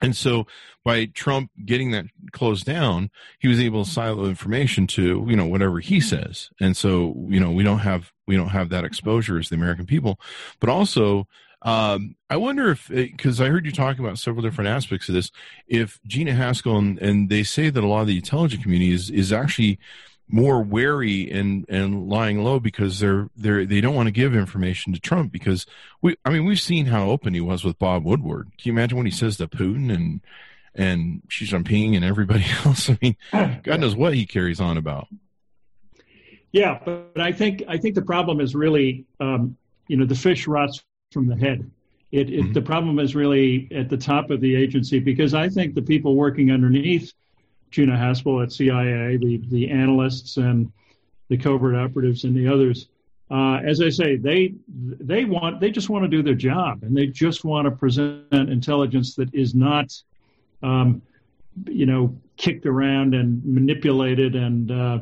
[0.02, 0.48] and so
[0.86, 5.46] by Trump getting that closed down he was able to silo information to you know
[5.46, 6.50] whatever he says.
[6.62, 9.86] And so you know we don't have we don't have that exposure as the American
[9.86, 10.18] people.
[10.62, 11.28] But also
[11.64, 15.32] um, I wonder if, because I heard you talking about several different aspects of this,
[15.68, 19.10] if Gina Haspel and, and they say that a lot of the intelligence community is,
[19.10, 19.80] is actually
[20.28, 24.94] more wary and, and lying low because they're they're they don't want to give information
[24.94, 25.66] to Trump because
[26.02, 28.46] we I mean we've seen how open he was with Bob Woodward.
[28.58, 30.22] Can you imagine when he says to Putin and
[30.74, 32.90] and Xi Jinping and everybody else?
[32.90, 35.08] I mean, God knows what he carries on about.
[36.54, 40.48] Yeah, but I think I think the problem is really um, you know the fish
[40.48, 41.70] rots from the head.
[42.12, 42.54] It, it mm-hmm.
[42.54, 46.16] the problem is really at the top of the agency because I think the people
[46.16, 47.14] working underneath
[47.70, 50.72] Gina Haspel at CIA, the the analysts and
[51.30, 52.90] the covert operatives and the others,
[53.30, 56.96] uh, as I say, they they want they just want to do their job and
[56.96, 59.94] they just want to present intelligence that is not,
[60.62, 61.02] um,
[61.66, 65.00] you know, kicked around and manipulated and uh,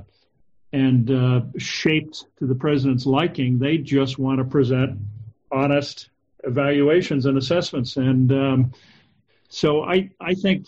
[0.74, 3.58] and uh, shaped to the president's liking.
[3.58, 5.00] They just want to present
[5.52, 6.10] honest
[6.44, 7.98] evaluations and assessments.
[7.98, 8.72] And um,
[9.50, 10.68] so I, I think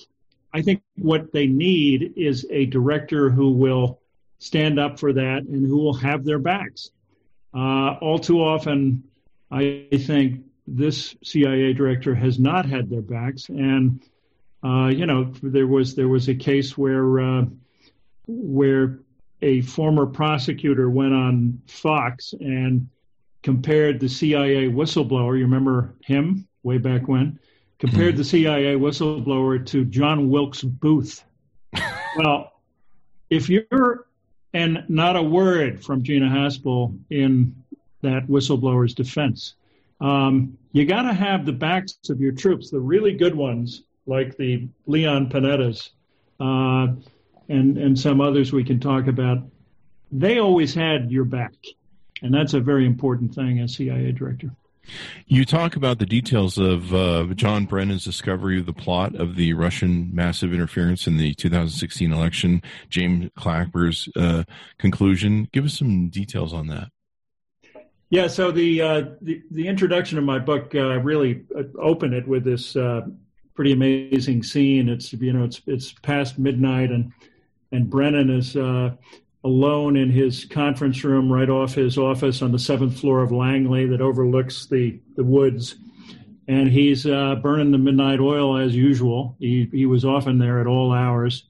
[0.54, 4.02] I think what they need is a director who will
[4.40, 6.90] stand up for that and who will have their backs.
[7.54, 9.04] Uh, all too often,
[9.50, 14.02] I think this CIA director has not had their backs, and
[14.64, 17.46] uh, you know there was there was a case where uh,
[18.28, 19.00] where
[19.42, 22.88] a former prosecutor went on Fox and
[23.44, 27.40] compared the CIA whistleblower, you remember him way back when,
[27.80, 28.18] compared mm-hmm.
[28.18, 31.24] the CIA whistleblower to John Wilkes Booth.
[32.18, 32.54] well,
[33.30, 34.08] if you're,
[34.54, 37.56] and not a word from Gina Haspel in
[38.02, 39.56] that whistleblower's defense,
[40.02, 44.36] um, you got to have the backs of your troops, the really good ones, like
[44.38, 45.92] the Leon Panettas
[46.40, 46.94] uh,
[47.50, 49.44] and, and some others we can talk about
[50.12, 51.54] they always had your back,
[52.22, 54.52] and that's a very important thing as CIA director.
[55.28, 59.54] You talk about the details of uh, John Brennan's discovery of the plot of the
[59.54, 64.44] Russian massive interference in the 2016 election, James Clapper's uh,
[64.78, 65.48] conclusion.
[65.52, 66.90] Give us some details on that.
[68.10, 72.28] Yeah, so the uh, the, the, introduction of my book uh, really uh, opened it
[72.28, 73.02] with this uh,
[73.54, 74.90] pretty amazing scene.
[74.90, 77.14] It's you know it's it's past midnight and
[77.72, 78.58] and Brennan is
[79.44, 83.88] alone in his conference room right off his office on the seventh floor of Langley
[83.88, 85.76] that overlooks the, the woods.
[86.48, 89.36] And he's uh, burning the midnight oil as usual.
[89.40, 91.46] He, he was often there at all hours,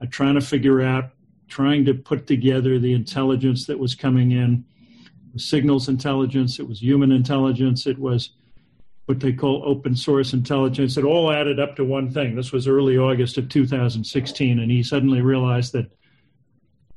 [0.00, 1.10] uh, trying to figure out,
[1.48, 4.64] trying to put together the intelligence that was coming in.
[5.36, 8.30] Signals intelligence, it was human intelligence, it was
[9.06, 10.96] what they call open source intelligence.
[10.96, 12.36] It all added up to one thing.
[12.36, 15.90] This was early August of 2016, and he suddenly realized that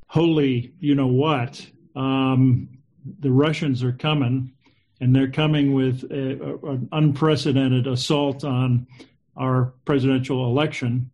[0.07, 1.65] holy, you know what,
[1.95, 2.69] um,
[3.19, 4.53] the Russians are coming,
[4.99, 8.87] and they're coming with a, a, an unprecedented assault on
[9.35, 11.11] our presidential election,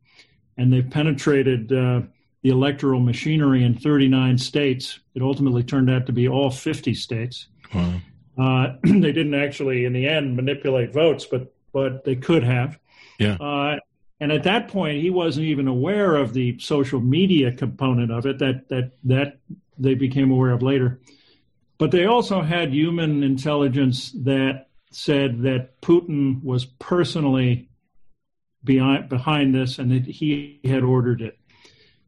[0.58, 2.02] and they've penetrated uh,
[2.44, 5.00] the electoral machinery in 39 states.
[5.16, 7.48] It ultimately turned out to be all 50 states.
[7.74, 8.02] Wow.
[8.38, 12.80] Uh, they didn't actually, in the end, manipulate votes, but but they could have.
[13.18, 13.34] Yeah.
[13.36, 13.80] Uh,
[14.19, 18.39] and at that point, he wasn't even aware of the social media component of it
[18.39, 19.39] that that that
[19.78, 20.99] they became aware of later.
[21.78, 27.69] But they also had human intelligence that said that Putin was personally
[28.63, 31.38] behind behind this and that he had ordered it.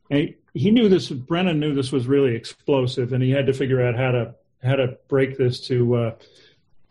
[0.10, 1.10] And he knew this.
[1.10, 4.76] Brennan knew this was really explosive, and he had to figure out how to how
[4.76, 6.16] to break this to uh,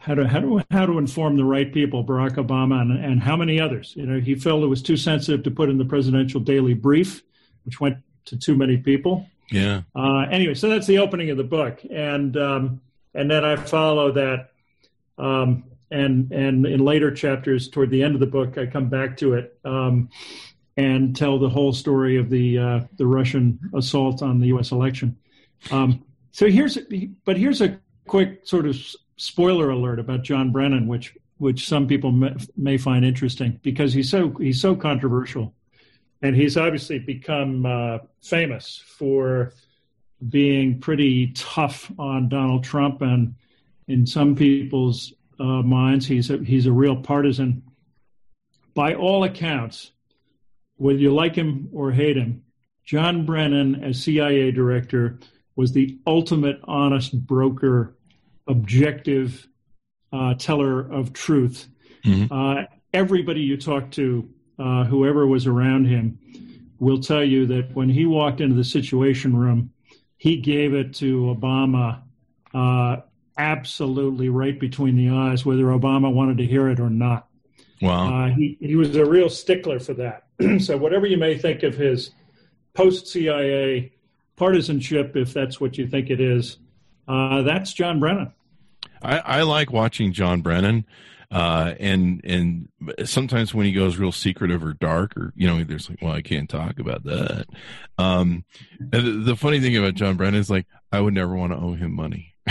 [0.05, 3.37] how to how to how to inform the right people, Barack Obama and, and how
[3.37, 3.95] many others.
[3.97, 7.23] You know, he felt it was too sensitive to put in the presidential daily brief,
[7.65, 9.27] which went to too many people.
[9.51, 9.83] Yeah.
[9.97, 12.83] Uh, anyway, so that's the opening of the book, and um,
[13.15, 14.51] and then I follow that,
[15.17, 19.17] um, and and in later chapters toward the end of the book, I come back
[19.19, 20.11] to it um,
[20.77, 24.71] and tell the whole story of the uh, the Russian assault on the U.S.
[24.71, 25.17] election.
[25.71, 26.77] Um, so here's,
[27.25, 28.77] but here's a quick sort of
[29.17, 34.11] spoiler alert about John Brennan, which which some people may, may find interesting because he's
[34.11, 35.55] so he's so controversial,
[36.23, 39.53] and he's obviously become uh, famous for
[40.29, 43.35] being pretty tough on Donald Trump, and
[43.89, 47.63] in some people's uh, minds, he's a, he's a real partisan.
[48.75, 49.93] By all accounts,
[50.77, 52.43] whether you like him or hate him,
[52.85, 55.19] John Brennan, as CIA director,
[55.57, 57.97] was the ultimate honest broker
[58.47, 59.47] objective
[60.13, 61.69] uh, teller of truth.
[62.05, 62.33] Mm-hmm.
[62.33, 64.29] Uh, everybody you talk to,
[64.59, 66.19] uh, whoever was around him,
[66.79, 69.71] will tell you that when he walked into the Situation Room,
[70.17, 72.03] he gave it to Obama
[72.53, 72.97] uh,
[73.37, 77.29] absolutely right between the eyes, whether Obama wanted to hear it or not.
[77.83, 78.27] Wow.
[78.27, 80.25] Uh, he, he was a real stickler for that.
[80.61, 82.11] so, whatever you may think of his
[82.73, 83.93] post CIA
[84.37, 86.59] partisanship, if that's what you think it is,
[87.09, 88.33] uh, that's John Brennan.
[89.03, 90.87] I, I like watching John Brennan.
[91.31, 92.69] Uh, and and
[93.05, 96.23] sometimes when he goes real secretive or dark, or you know, there's like, well, I
[96.23, 97.47] can't talk about that.
[97.99, 98.45] Um,
[98.79, 101.75] the, the, funny thing about John Brennan is like, I would never want to owe
[101.75, 102.35] him money.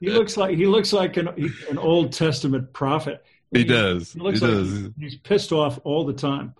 [0.00, 1.28] he looks like he looks like an
[1.68, 3.24] an Old Testament prophet.
[3.52, 4.12] He, he does.
[4.12, 4.88] He looks he like does.
[4.98, 6.54] He's pissed off all the time.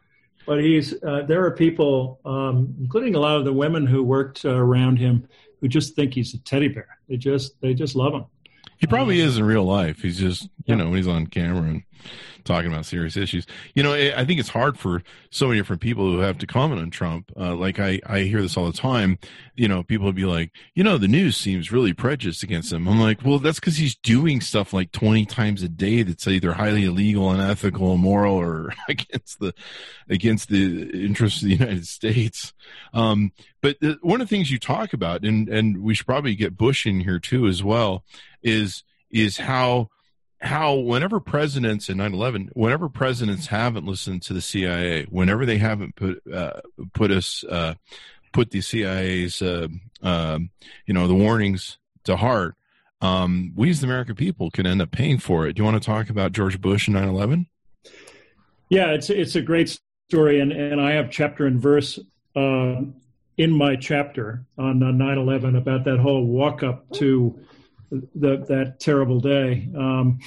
[0.46, 4.44] But he's uh, there are people, um, including a lot of the women who worked
[4.44, 5.28] uh, around him,
[5.60, 6.98] who just think he's a teddy bear.
[7.08, 8.24] They just they just love him.
[8.78, 10.00] He probably um, is in real life.
[10.00, 10.74] He's just you yeah.
[10.76, 11.82] know when he's on camera and
[12.44, 13.46] talking about serious issues.
[13.74, 16.80] You know, I think it's hard for so many different people who have to comment
[16.80, 17.30] on Trump.
[17.38, 19.18] Uh, like I, I hear this all the time.
[19.54, 22.88] You know, people will be like, you know, the news seems really prejudiced against him.
[22.88, 26.52] I'm like, well, that's because he's doing stuff like 20 times a day that's either
[26.54, 29.54] highly illegal, unethical, immoral, or against the
[30.08, 32.52] against the interests of the United States.
[32.92, 33.32] Um,
[33.62, 36.56] but the, one of the things you talk about, and and we should probably get
[36.56, 38.04] Bush in here too as well,
[38.42, 39.88] is is how
[40.40, 45.94] how whenever presidents in 9-11 whenever presidents haven't listened to the cia whenever they haven't
[45.96, 46.60] put uh,
[46.94, 47.74] put us uh,
[48.32, 49.68] put the cia's uh,
[50.02, 50.50] um,
[50.86, 52.54] you know the warnings to heart
[53.02, 55.54] um, we as the american people can end up paying for it.
[55.54, 57.46] Do you want to talk about george bush and 9-11
[58.70, 61.98] yeah it's it's a great story and and i have chapter and verse
[62.36, 62.80] uh,
[63.36, 67.38] in my chapter on 9-11 about that whole walk up to
[67.90, 69.68] the, that terrible day.
[69.76, 70.18] Um,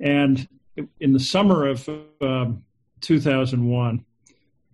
[0.00, 0.48] and
[1.00, 1.88] in the summer of
[2.20, 2.62] um,
[3.00, 4.04] 2001,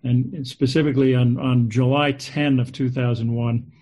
[0.03, 3.73] and specifically on, on July 10 of 2001,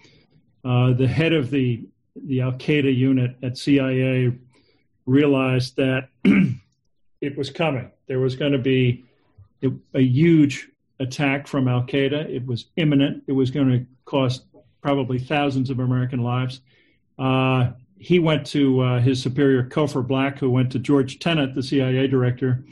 [0.64, 1.86] uh, the head of the
[2.26, 4.32] the Al Qaeda unit at CIA
[5.06, 6.10] realized that
[7.20, 7.90] it was coming.
[8.06, 9.04] There was going to be
[9.94, 12.28] a huge attack from Al Qaeda.
[12.28, 13.24] It was imminent.
[13.26, 14.44] It was going to cost
[14.82, 16.60] probably thousands of American lives.
[17.18, 17.72] Uh,
[18.04, 22.06] he went to uh, his superior, Cofer Black, who went to George Tenet, the CIA
[22.06, 22.62] director.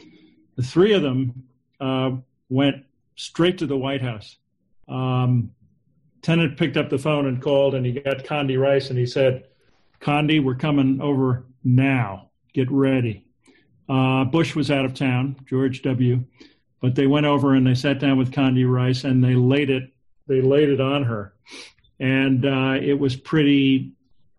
[0.57, 1.45] The three of them
[1.81, 2.11] uh,
[2.51, 2.85] went
[3.17, 4.37] straight to the White House.
[4.89, 5.53] Um,
[6.21, 9.45] Tenet picked up the phone and called, and he got Condi Rice, and he said,
[10.03, 12.29] Condi, we're coming over now.
[12.53, 13.25] Get ready.
[13.89, 16.23] Uh, Bush was out of town, George W.
[16.81, 19.93] But they went over and they sat down with Condi Rice and they laid it
[20.27, 21.35] they laid it on her,
[21.99, 23.93] and uh, it was pretty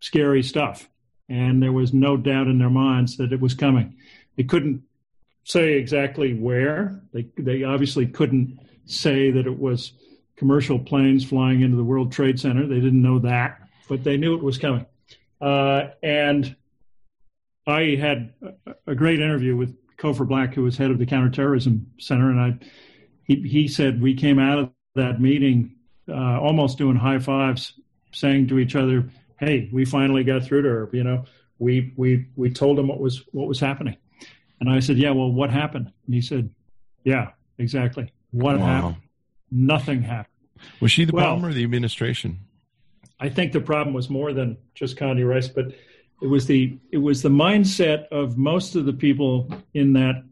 [0.03, 0.89] scary stuff.
[1.29, 3.95] And there was no doubt in their minds that it was coming.
[4.35, 4.83] They couldn't
[5.45, 7.01] say exactly where.
[7.13, 9.93] They they obviously couldn't say that it was
[10.35, 12.67] commercial planes flying into the World Trade Center.
[12.67, 14.85] They didn't know that, but they knew it was coming.
[15.39, 16.53] Uh, and
[17.65, 18.33] I had
[18.85, 22.65] a great interview with Cofer Black, who was head of the Counterterrorism Center, and I
[23.23, 25.75] he he said we came out of that meeting
[26.09, 27.79] uh, almost doing high fives,
[28.11, 31.25] saying to each other, "Hey, we finally got through to her." You know,
[31.59, 33.97] we we we told him what was what was happening,
[34.59, 36.49] and I said, "Yeah, well, what happened?" And he said,
[37.03, 38.11] "Yeah, exactly.
[38.31, 38.65] What wow.
[38.65, 38.95] happened?
[39.51, 40.27] Nothing happened."
[40.79, 42.39] Was she the well, problem or the administration?
[43.19, 45.73] I think the problem was more than just Condi Rice, but
[46.21, 50.23] it was the it was the mindset of most of the people in that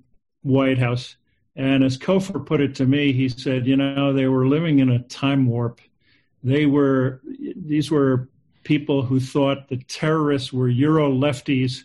[0.41, 1.15] White House.
[1.55, 4.89] And as Cofer put it to me, he said, you know, they were living in
[4.89, 5.81] a time warp.
[6.43, 7.21] They were
[7.55, 8.29] these were
[8.63, 11.83] people who thought the terrorists were Euro lefties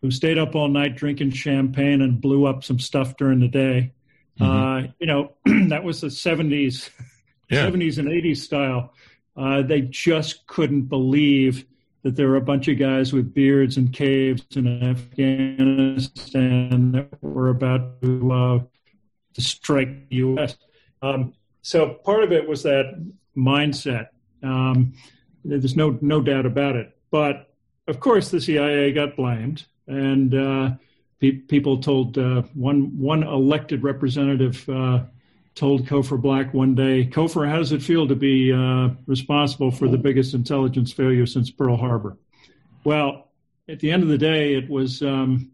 [0.00, 3.90] who stayed up all night drinking champagne and blew up some stuff during the day.
[4.38, 4.52] Mm-hmm.
[4.52, 5.32] Uh, you know,
[5.68, 6.90] that was the 70s,
[7.50, 7.66] yeah.
[7.66, 8.92] 70s and 80s style.
[9.36, 11.64] Uh, they just couldn't believe
[12.02, 17.48] that there were a bunch of guys with beards and caves in Afghanistan that were
[17.48, 18.58] about to, uh,
[19.32, 20.58] to strike the U.S.
[21.00, 23.02] Um, so part of it was that
[23.34, 24.08] mindset.
[24.42, 24.92] Um,
[25.44, 26.96] there's no no doubt about it.
[27.10, 27.54] But
[27.86, 30.70] of course, the CIA got blamed, and uh,
[31.20, 35.04] pe- people told uh, one one elected representative uh,
[35.54, 39.88] told Cofer Black one day, Cofer, how does it feel to be uh, responsible for
[39.88, 42.16] the biggest intelligence failure since Pearl Harbor?
[42.82, 43.28] Well,
[43.68, 45.50] at the end of the day, it was um,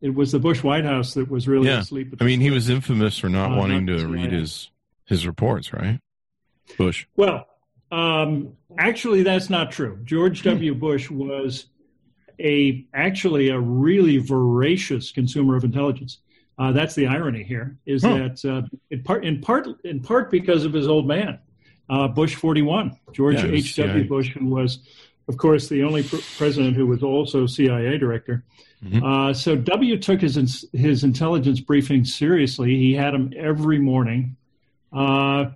[0.00, 1.80] it was the Bush White House that was really yeah.
[1.80, 2.14] asleep.
[2.20, 4.70] I mean, he was infamous for not uh, wanting not to read his
[5.06, 5.98] his reports, right?
[6.78, 7.06] Bush.
[7.16, 7.46] Well,
[7.92, 9.98] um, actually, that's not true.
[10.04, 10.74] George W.
[10.74, 11.66] Bush was
[12.40, 16.18] a actually a really voracious consumer of intelligence.
[16.58, 18.14] Uh, that's the irony here, is huh.
[18.14, 21.38] that uh, in part, in part, in part because of his old man,
[21.90, 23.76] uh, Bush 41, George H.
[23.76, 24.08] W.
[24.08, 24.78] Bush, who was,
[25.28, 28.44] of course, the only pr- president who was also CIA director.
[28.84, 29.04] Mm-hmm.
[29.04, 32.76] Uh, so W took his his intelligence briefings seriously.
[32.76, 34.36] He had them every morning,
[34.92, 35.50] uh,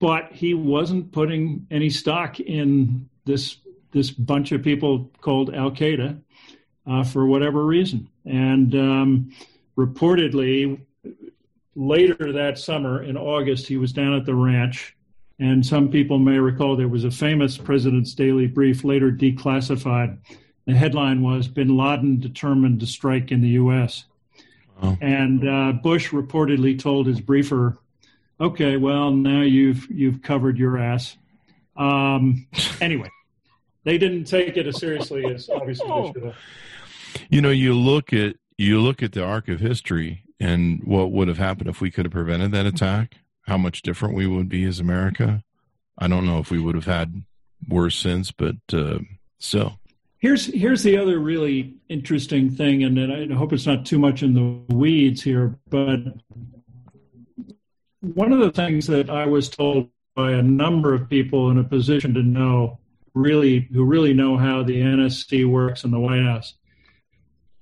[0.00, 3.58] but he wasn't putting any stock in this
[3.92, 6.20] this bunch of people called Al Qaeda
[6.86, 8.74] uh, for whatever reason, and.
[8.74, 9.32] Um,
[9.80, 10.80] reportedly
[11.74, 14.96] later that summer in August, he was down at the ranch.
[15.38, 20.18] And some people may recall there was a famous President's Daily Brief, later declassified.
[20.66, 24.04] The headline was Bin Laden determined to strike in the U.S.
[24.82, 24.98] Wow.
[25.00, 27.78] And uh, Bush reportedly told his briefer,
[28.40, 31.16] "Okay, well now you've you've covered your ass."
[31.76, 32.46] Um,
[32.80, 33.10] anyway,
[33.84, 36.36] they didn't take it as seriously as obviously they should have.
[37.28, 41.28] You know, you look at you look at the arc of history and what would
[41.28, 44.64] have happened if we could have prevented that attack, how much different we would be
[44.64, 45.42] as America.
[45.98, 47.24] I don't know if we would have had
[47.68, 49.00] worse since, but uh,
[49.38, 49.78] still.
[50.18, 54.34] Here's here's the other really interesting thing, and I hope it's not too much in
[54.34, 56.00] the weeds here, but
[58.00, 61.64] one of the things that I was told by a number of people in a
[61.64, 62.78] position to know
[63.14, 66.54] really who really know how the NSC works in the White House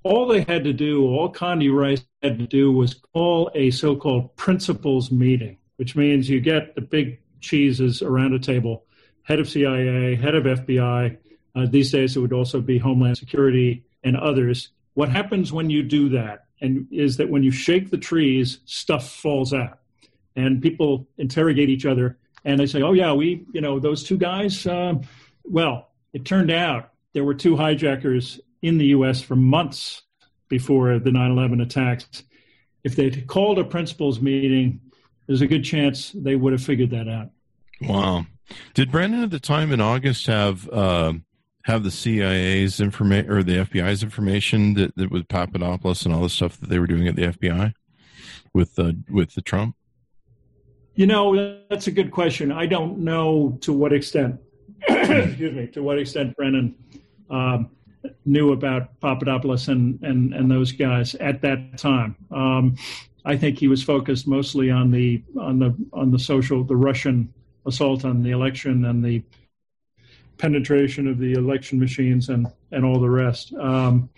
[0.09, 3.97] all they had to do, all Condi Rice had to do was call a so
[3.97, 8.85] called principals meeting, which means you get the big cheeses around a table
[9.23, 11.19] head of CIA, head of FBI.
[11.55, 14.71] Uh, these days, it would also be Homeland Security and others.
[14.95, 16.47] What happens when you do that?
[16.61, 19.81] And is that when you shake the trees, stuff falls out,
[20.39, 24.17] and people interrogate each other, and they say, "Oh yeah, we, you know, those two
[24.17, 24.95] guys." Uh,
[25.45, 29.21] well, it turned out there were two hijackers in the U.S.
[29.21, 30.03] for months
[30.49, 32.25] before the 9 11 attacks.
[32.85, 34.81] If they'd called a principals meeting,
[35.27, 37.31] there's a good chance they would have figured that out.
[37.81, 38.27] Wow.
[38.75, 41.15] Did Brennan at the time in August have uh,
[41.65, 46.31] have the CIA's information or the FBI's information that, that with Papadopoulos and all the
[46.31, 47.75] stuff that they were doing at the FBI
[48.55, 49.77] with the with the Trump?
[50.99, 52.51] You know, that's a good question.
[52.51, 54.41] I don't know to what extent,
[54.89, 56.75] excuse me, to what extent Brennan
[57.31, 57.71] um,
[58.25, 62.17] knew about Papadopoulos and, and, and those guys at that time.
[62.33, 62.75] Um,
[63.25, 67.33] I think he was focused mostly on the on the on the social the Russian
[67.65, 69.23] assault on the election and the
[70.37, 73.55] penetration of the election machines and and all the rest.
[73.55, 74.11] Um,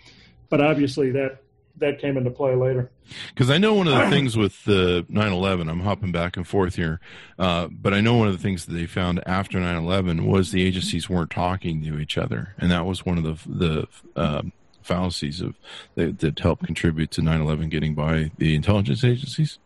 [0.49, 1.43] but obviously that
[1.77, 2.91] that came into play later.
[3.29, 6.75] Because I know one of the things with the 9/11, I'm hopping back and forth
[6.75, 6.99] here,
[7.39, 10.63] uh, but I know one of the things that they found after 9/11 was the
[10.63, 14.41] agencies weren't talking to each other, and that was one of the the uh,
[14.81, 15.55] fallacies of
[15.95, 19.59] that, that helped contribute to 9/11 getting by the intelligence agencies.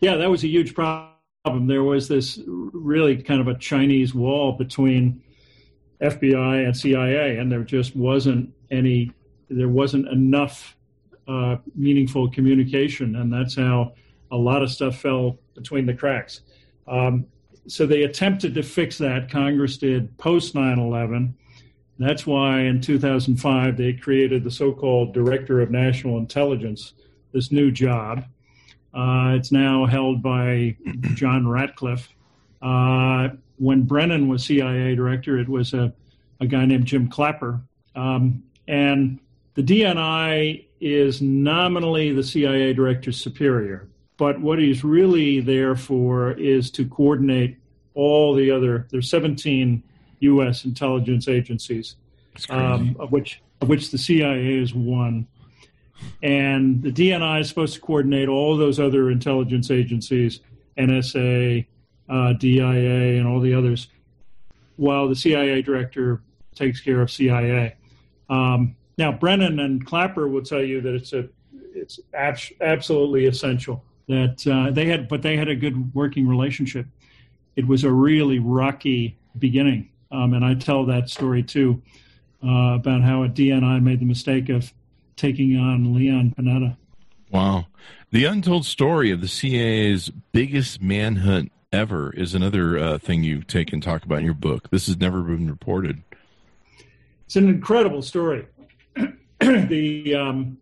[0.00, 1.66] Yeah, that was a huge problem.
[1.66, 5.22] There was this really kind of a Chinese wall between
[6.00, 9.12] FBI and CIA, and there just wasn't any,
[9.48, 10.76] there wasn't enough
[11.28, 13.92] uh, meaningful communication, and that's how
[14.30, 16.40] a lot of stuff fell between the cracks.
[16.88, 17.26] Um,
[17.66, 19.30] so they attempted to fix that.
[19.30, 21.34] Congress did post 9 11.
[21.98, 26.94] That's why in 2005 they created the so called Director of National Intelligence,
[27.32, 28.24] this new job.
[28.92, 30.76] Uh, it's now held by
[31.14, 32.08] John Ratcliffe.
[32.60, 35.92] Uh, when Brennan was CIA director, it was a,
[36.40, 37.60] a guy named Jim Clapper.
[37.94, 39.20] Um, and
[39.54, 46.70] the DNI is nominally the CIA director's superior, but what he's really there for is
[46.72, 47.56] to coordinate
[47.94, 49.82] all the other, there's 17
[50.20, 50.64] U.S.
[50.64, 51.96] intelligence agencies,
[52.50, 55.28] um, of which of which the CIA is one.
[56.20, 60.40] And the DNI is supposed to coordinate all those other intelligence agencies,
[60.76, 61.64] NSA,
[62.08, 63.86] uh, DIA, and all the others,
[64.76, 66.20] while the CIA director
[66.56, 67.76] takes care of CIA.
[68.28, 71.28] Um, now, Brennan and Clapper will tell you that it's a
[71.74, 76.86] it's ab- absolutely essential that uh, they had, but they had a good working relationship.
[77.56, 81.82] It was a really rocky beginning, um, and I tell that story too
[82.44, 84.72] uh, about how a DNI made the mistake of
[85.16, 86.76] taking on Leon Panetta.
[87.30, 87.66] Wow,
[88.10, 93.72] the untold story of the CIA's biggest manhunt ever is another uh, thing you take
[93.72, 94.68] and talk about in your book.
[94.70, 96.02] This has never been reported.
[97.24, 98.46] It's an incredible story.
[99.68, 100.58] the um,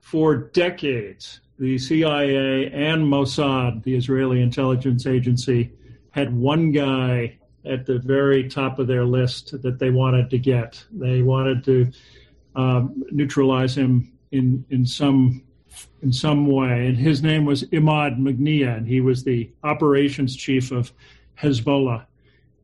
[0.00, 5.72] for decades, the CIA and Mossad, the Israeli intelligence agency,
[6.10, 10.82] had one guy at the very top of their list that they wanted to get.
[10.90, 11.90] They wanted to
[12.54, 15.42] um, neutralize him in in some
[16.02, 20.70] in some way, and his name was Imad Mughniyeh, and he was the operations chief
[20.70, 20.92] of
[21.38, 22.06] Hezbollah.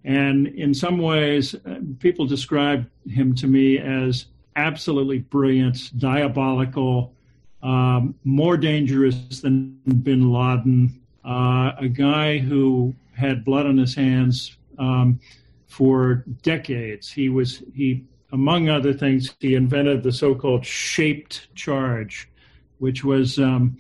[0.05, 4.27] And in some ways, uh, people describe him to me as
[4.61, 7.15] absolutely brilliant, diabolical,
[7.63, 14.57] um, more dangerous than bin Laden, uh, a guy who had blood on his hands
[14.79, 15.21] um,
[15.67, 17.11] for decades.
[17.11, 22.29] He was he, among other things, he invented the so-called shaped charge,
[22.79, 23.79] which was um,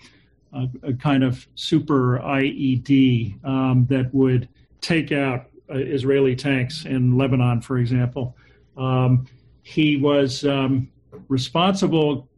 [0.53, 4.49] a, a, kind of super IED um, that would
[4.81, 8.37] take out uh, Israeli tanks in Lebanon, for example.
[8.77, 9.27] Um,
[9.71, 10.91] he was um,
[11.29, 12.29] responsible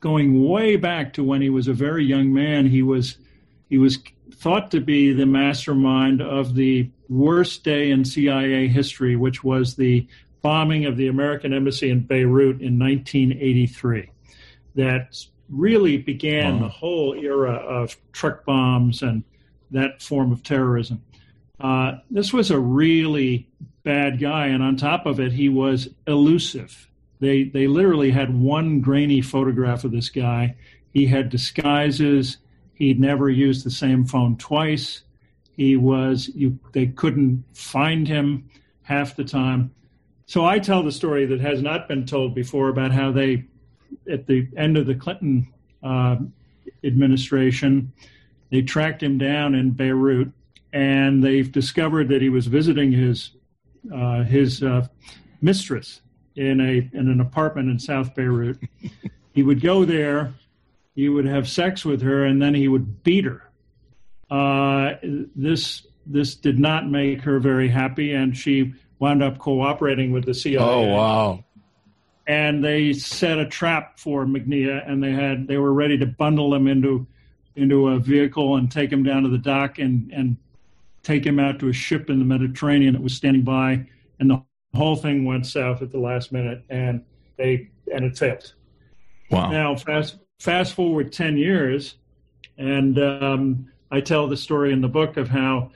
[0.00, 2.66] going way back to when he was a very young man.
[2.66, 3.18] He was
[3.68, 3.98] he was
[4.34, 10.08] thought to be the mastermind of the worst day in CIA history, which was the
[10.42, 14.10] bombing of the American embassy in Beirut in 1983.
[14.74, 15.16] That
[15.48, 19.22] really began the whole era of truck bombs and
[19.70, 21.00] that form of terrorism.
[21.60, 23.48] Uh, this was a really
[23.84, 26.88] bad guy, and on top of it, he was elusive.
[27.20, 30.56] They they literally had one grainy photograph of this guy.
[30.92, 32.38] He had disguises.
[32.74, 35.02] He'd never used the same phone twice.
[35.56, 36.58] He was you.
[36.72, 38.48] They couldn't find him
[38.82, 39.72] half the time.
[40.26, 43.44] So I tell the story that has not been told before about how they,
[44.10, 45.46] at the end of the Clinton
[45.82, 46.16] uh,
[46.82, 47.92] administration,
[48.50, 50.32] they tracked him down in Beirut,
[50.72, 53.32] and they've discovered that he was visiting his
[53.92, 54.86] uh, his uh,
[55.40, 56.00] mistress
[56.36, 58.58] in a in an apartment in South Beirut.
[59.32, 60.32] he would go there,
[60.94, 63.50] he would have sex with her, and then he would beat her.
[64.30, 70.24] Uh, this this did not make her very happy, and she wound up cooperating with
[70.24, 70.58] the CIA.
[70.58, 71.44] Oh wow!
[72.26, 76.54] And they set a trap for Mughniyeh, and they had they were ready to bundle
[76.54, 77.06] him into
[77.56, 80.36] into a vehicle and take him down to the dock and and
[81.02, 83.86] take him out to a ship in the Mediterranean that was standing by,
[84.20, 84.42] and the
[84.74, 87.04] whole thing went south at the last minute, and
[87.36, 88.54] they and it failed.
[89.30, 89.50] Wow.
[89.50, 91.96] Now fast fast forward ten years,
[92.58, 95.70] and um, I tell the story in the book of how,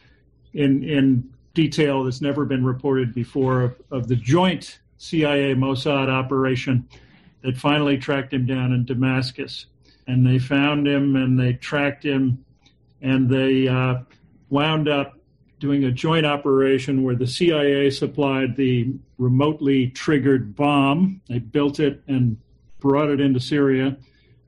[0.55, 6.87] in in detail that's never been reported before, of, of the joint CIA Mossad operation
[7.43, 9.67] that finally tracked him down in Damascus,
[10.07, 12.45] and they found him and they tracked him,
[13.01, 13.97] and they uh,
[14.49, 15.19] wound up
[15.59, 21.21] doing a joint operation where the CIA supplied the remotely triggered bomb.
[21.29, 22.37] They built it and
[22.79, 23.97] brought it into Syria.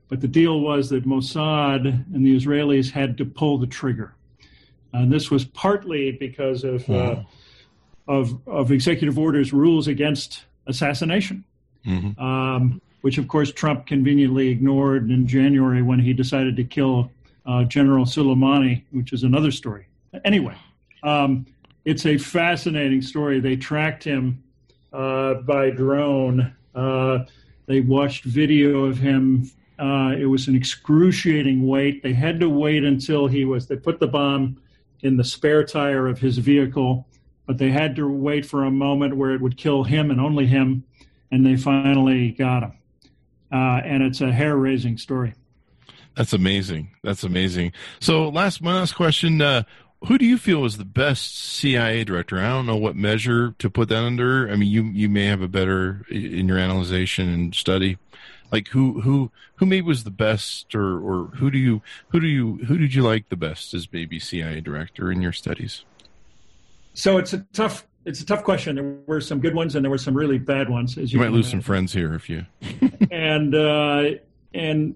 [0.07, 4.15] But the deal was that Mossad and the Israelis had to pull the trigger.
[4.91, 7.21] And this was partly because of, uh,
[8.07, 11.43] of, of, executive orders rules against assassination,
[11.85, 12.19] mm-hmm.
[12.19, 17.11] um, which of course Trump conveniently ignored in January when he decided to kill
[17.45, 19.88] uh, General Soleimani, which is another story.
[20.25, 20.55] Anyway,
[21.03, 21.45] um,
[21.85, 23.39] it's a fascinating story.
[23.39, 24.43] They tracked him
[24.93, 26.53] uh, by drone.
[26.75, 27.19] Uh,
[27.65, 29.49] they watched video of him.
[29.77, 32.03] Uh, it was an excruciating wait.
[32.03, 33.67] They had to wait until he was.
[33.67, 34.61] They put the bomb
[35.01, 37.07] in the spare tire of his vehicle,
[37.45, 40.45] but they had to wait for a moment where it would kill him and only
[40.45, 40.83] him,
[41.31, 42.73] and they finally got him.
[43.51, 45.33] Uh, and it's a hair-raising story.
[46.15, 46.89] That's amazing.
[47.03, 47.71] That's amazing.
[47.99, 49.63] So, last my last question: uh,
[50.07, 52.39] who do you feel is the best CIA director?
[52.39, 54.49] I don't know what measure to put that under.
[54.49, 57.97] I mean, you you may have a better in your analysis and study.
[58.51, 62.27] Like who who who maybe was the best, or or who do you who do
[62.27, 65.83] you who did you like the best as maybe CIA director in your studies?
[66.93, 68.75] So it's a tough it's a tough question.
[68.75, 70.97] There were some good ones and there were some really bad ones.
[70.97, 71.59] As you, you might lose imagine.
[71.59, 72.45] some friends here if you.
[73.11, 74.11] and uh,
[74.53, 74.95] and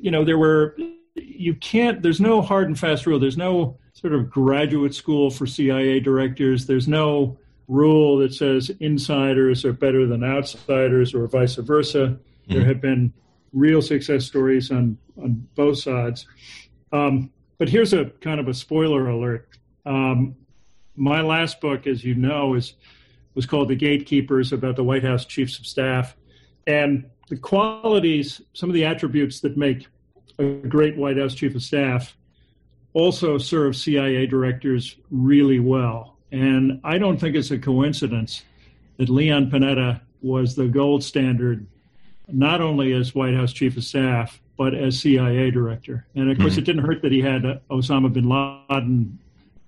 [0.00, 0.76] you know there were
[1.36, 3.18] you can't there's no hard and fast rule.
[3.18, 6.66] There's no sort of graduate school for cia directors.
[6.66, 11.98] There's no rule that says insiders are better than outsiders or vice versa.
[11.98, 12.52] Mm-hmm.
[12.52, 13.12] there have been
[13.52, 16.26] real success stories on on both sides.
[16.92, 19.48] Um, but here's a kind of a spoiler alert.
[19.86, 20.34] Um,
[20.96, 22.74] my last book as you know is
[23.34, 26.16] was called the gatekeepers about the white house chiefs of staff.
[26.66, 29.86] And the qualities some of the attributes that make
[30.38, 32.16] a great White House chief of staff,
[32.92, 36.16] also served CIA directors really well.
[36.32, 38.42] And I don't think it's a coincidence
[38.96, 41.66] that Leon Panetta was the gold standard,
[42.28, 46.06] not only as White House chief of staff, but as CIA director.
[46.14, 46.60] And of course, mm-hmm.
[46.60, 49.18] it didn't hurt that he had Osama bin Laden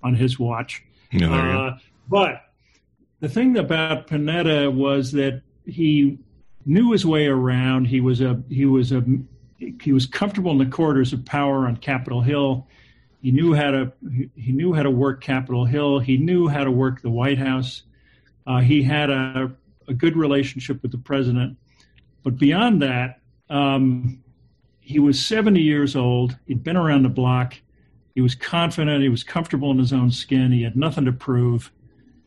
[0.02, 0.82] on his watch.
[1.12, 2.42] Yeah, uh, but
[3.20, 6.18] the thing about Panetta was that he
[6.64, 7.86] knew his way around.
[7.86, 9.04] He was a he was a
[9.58, 12.66] he was comfortable in the corridors of power on Capitol Hill.
[13.22, 13.92] He knew how to
[14.36, 15.98] he knew how to work Capitol Hill.
[15.98, 17.82] He knew how to work the White House.
[18.46, 19.50] Uh, he had a,
[19.88, 21.56] a, good relationship with the president.
[22.22, 24.22] But beyond that, um,
[24.78, 26.38] he was 70 years old.
[26.46, 27.54] He'd been around the block.
[28.14, 29.02] He was confident.
[29.02, 30.52] He was comfortable in his own skin.
[30.52, 31.72] He had nothing to prove.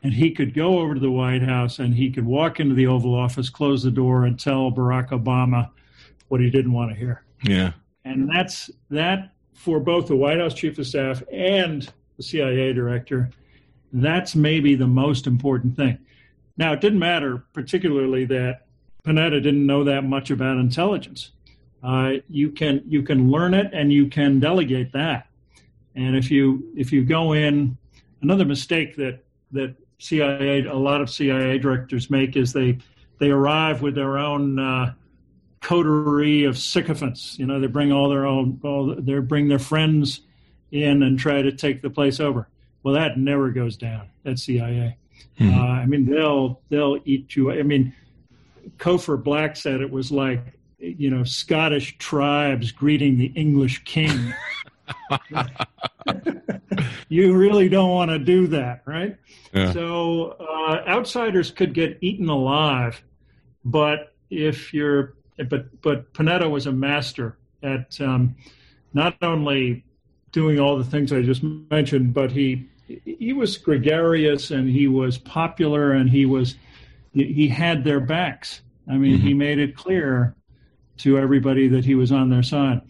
[0.03, 2.87] And he could go over to the White House and he could walk into the
[2.87, 5.69] Oval Office, close the door, and tell Barack Obama
[6.29, 7.23] what he didn't want to hear.
[7.43, 7.73] Yeah.
[8.05, 13.29] And that's that for both the White House chief of staff and the CIA director.
[13.91, 15.97] That's maybe the most important thing.
[16.57, 18.65] Now, it didn't matter particularly that
[19.03, 21.31] Panetta didn't know that much about intelligence.
[21.81, 25.27] Uh, you can you can learn it and you can delegate that.
[25.95, 27.77] And if you if you go in,
[28.21, 32.77] another mistake that that CIA a lot of CIA directors make is they
[33.19, 34.93] they arrive with their own uh,
[35.61, 37.37] coterie of sycophants.
[37.37, 40.21] You know, they bring all their own, all they bring their friends
[40.71, 42.47] in and try to take the place over.
[42.83, 44.97] Well, that never goes down at CIA.
[45.39, 45.57] Mm-hmm.
[45.57, 47.51] Uh, I mean, they'll they'll eat you.
[47.51, 47.93] I mean,
[48.77, 50.41] Cofer Black said it was like
[50.79, 54.33] you know Scottish tribes greeting the English king.
[57.09, 59.17] you really don't want to do that, right?
[59.53, 59.73] Yeah.
[59.73, 63.01] So uh, outsiders could get eaten alive,
[63.65, 65.15] but if you're
[65.49, 68.35] but but Panetta was a master at um,
[68.93, 69.83] not only
[70.31, 72.67] doing all the things I just mentioned, but he
[73.05, 76.55] he was gregarious and he was popular and he was
[77.13, 78.61] he had their backs.
[78.87, 79.27] I mean, mm-hmm.
[79.27, 80.35] he made it clear
[80.97, 82.81] to everybody that he was on their side.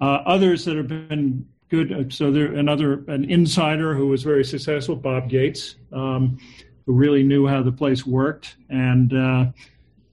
[0.00, 1.92] Uh, others that have been good.
[1.92, 6.38] Uh, so there another an insider who was very successful, Bob Gates, um,
[6.86, 9.46] who really knew how the place worked and uh,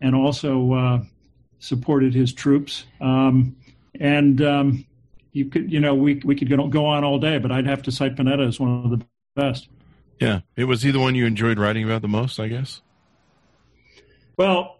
[0.01, 1.03] and also uh,
[1.65, 2.85] supported his troops.
[3.01, 3.55] Um,
[3.99, 4.85] and um,
[5.31, 7.81] you could, you know, we we could go, go on all day, but I'd have
[7.83, 9.05] to cite Panetta as one of the
[9.35, 9.67] best.
[10.19, 12.81] Yeah, it was he the one you enjoyed writing about the most, I guess.
[14.37, 14.79] Well,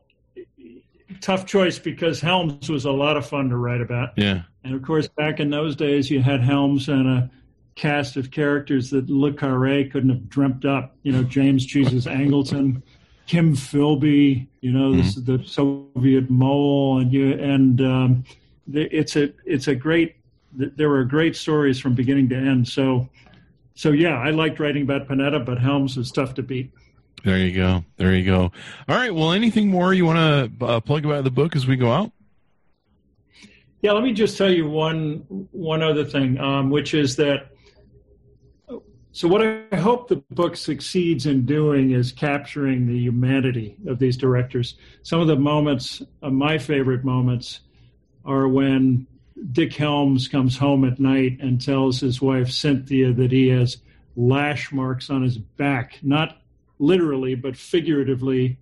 [1.21, 4.09] tough choice because Helms was a lot of fun to write about.
[4.17, 7.31] Yeah, and of course, back in those days, you had Helms and a
[7.75, 10.95] cast of characters that Le Carre couldn't have dreamt up.
[11.03, 12.81] You know, James Jesus Angleton,
[13.27, 15.01] Kim Philby, you know, mm-hmm.
[15.01, 18.23] this, the Soviet mole, and you and um,
[18.71, 20.15] it's a it's a great.
[20.53, 22.67] There were great stories from beginning to end.
[22.67, 23.09] So,
[23.73, 26.71] so yeah, I liked writing about Panetta, but Helms is tough to beat.
[27.25, 27.83] There you go.
[27.97, 28.51] There you go.
[28.87, 29.13] All right.
[29.13, 32.11] Well, anything more you want to uh, plug about the book as we go out?
[33.81, 37.54] Yeah, let me just tell you one one other thing, um, which is that
[39.15, 44.17] so, what I hope the book succeeds in doing is capturing the humanity of these
[44.17, 44.75] directors.
[45.03, 47.61] Some of the moments, uh, my favorite moments,
[48.25, 49.07] are when
[49.53, 53.77] Dick Helms comes home at night and tells his wife Cynthia that he has
[54.17, 56.41] lash marks on his back, not
[56.77, 58.57] literally, but figuratively,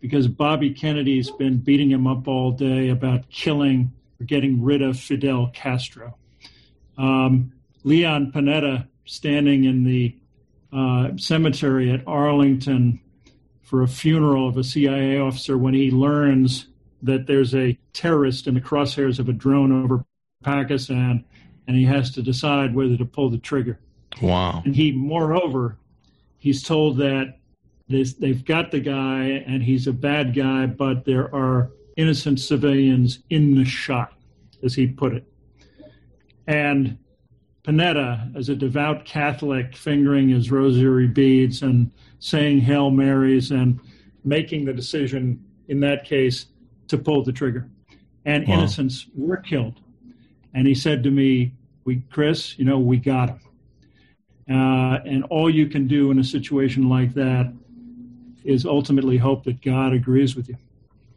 [0.00, 4.98] because Bobby Kennedy's been beating him up all day about killing or getting rid of
[4.98, 6.16] Fidel Castro.
[6.96, 7.52] Um,
[7.84, 10.14] Leon Panetta standing in the
[10.72, 13.00] uh, cemetery at Arlington
[13.60, 16.68] for a funeral of a CIA officer when he learns
[17.02, 20.04] that there's a terrorist in the crosshairs of a drone over
[20.44, 21.24] Pakistan,
[21.66, 23.80] and he has to decide whether to pull the trigger.
[24.22, 24.62] Wow.
[24.64, 25.76] And he, moreover,
[26.38, 27.38] he's told that
[27.88, 33.18] this, they've got the guy and he's a bad guy, but there are innocent civilians
[33.28, 34.12] in the shot,
[34.62, 35.26] as he put it.
[36.46, 36.96] And
[37.64, 43.78] Panetta, as a devout Catholic, fingering his rosary beads and saying Hail Marys and
[44.24, 46.46] making the decision in that case
[46.88, 47.68] to pull the trigger.
[48.24, 48.54] And wow.
[48.54, 49.80] innocents were killed.
[50.54, 51.52] And he said to me,
[51.84, 53.40] "We, Chris, you know, we got him."
[54.50, 57.52] Uh, and all you can do in a situation like that
[58.44, 60.56] is ultimately hope that God agrees with you.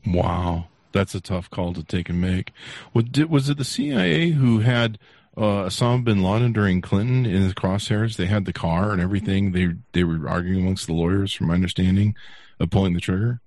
[0.05, 2.51] Wow, that's a tough call to take and make.
[2.93, 4.99] Was it the CIA who had
[5.35, 8.15] uh, Osama bin Laden during Clinton in his crosshairs.
[8.15, 9.51] They had the car and everything.
[9.51, 12.15] They they were arguing amongst the lawyers, from my understanding,
[12.59, 13.41] of pulling the trigger.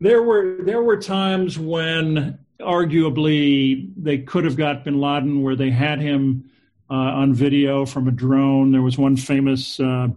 [0.00, 5.70] There were there were times when arguably they could have got bin Laden where they
[5.70, 6.50] had him
[6.90, 8.72] uh, on video from a drone.
[8.72, 10.08] There was one famous uh,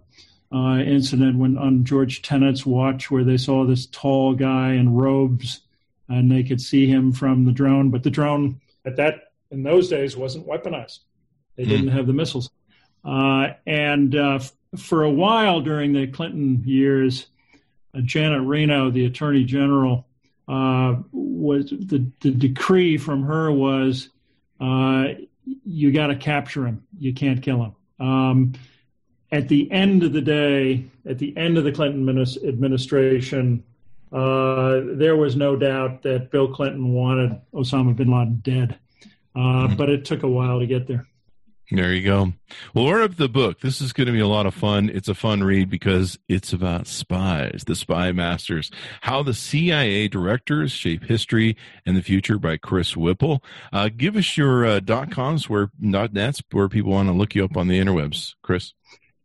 [0.52, 5.60] uh, incident when on George Tenet's watch where they saw this tall guy in robes
[6.08, 9.23] and they could see him from the drone, but the drone at that
[9.54, 11.00] in those days wasn't weaponized.
[11.56, 11.92] They didn't mm.
[11.92, 12.50] have the missiles.
[13.04, 17.26] Uh, and uh, f- for a while during the Clinton years,
[17.94, 20.06] uh, Janet Reno, the Attorney General,
[20.48, 24.10] uh, was the, the decree from her was
[24.60, 25.08] uh,
[25.64, 26.84] you got to capture him.
[26.98, 28.06] You can't kill him.
[28.06, 28.52] Um,
[29.30, 32.08] at the end of the day, at the end of the Clinton
[32.46, 33.64] administration,
[34.12, 38.78] uh, there was no doubt that Bill Clinton wanted Osama bin Laden dead.
[39.34, 39.76] Uh, mm-hmm.
[39.76, 41.06] but it took a while to get there.
[41.70, 42.34] There you go.
[42.74, 43.60] Well, we're up the book.
[43.60, 44.90] This is going to be a lot of fun.
[44.92, 48.70] It's a fun read because it's about spies, the spy masters,
[49.00, 51.56] how the CIA directors shape history
[51.86, 53.42] and the future by Chris Whipple.
[53.72, 57.34] Uh, give us your uh, dot coms where dot nets where people want to look
[57.34, 58.34] you up on the interwebs.
[58.42, 58.74] Chris.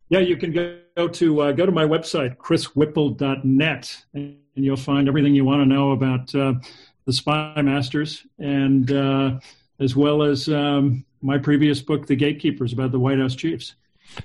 [0.08, 5.34] Yeah, you can go to uh, go to my website chriswhipple.net and you'll find everything
[5.34, 6.54] you want to know about uh,
[7.04, 9.38] the spy masters and uh,
[9.80, 13.74] as well as um, my previous book, The Gatekeepers, about the White House Chiefs.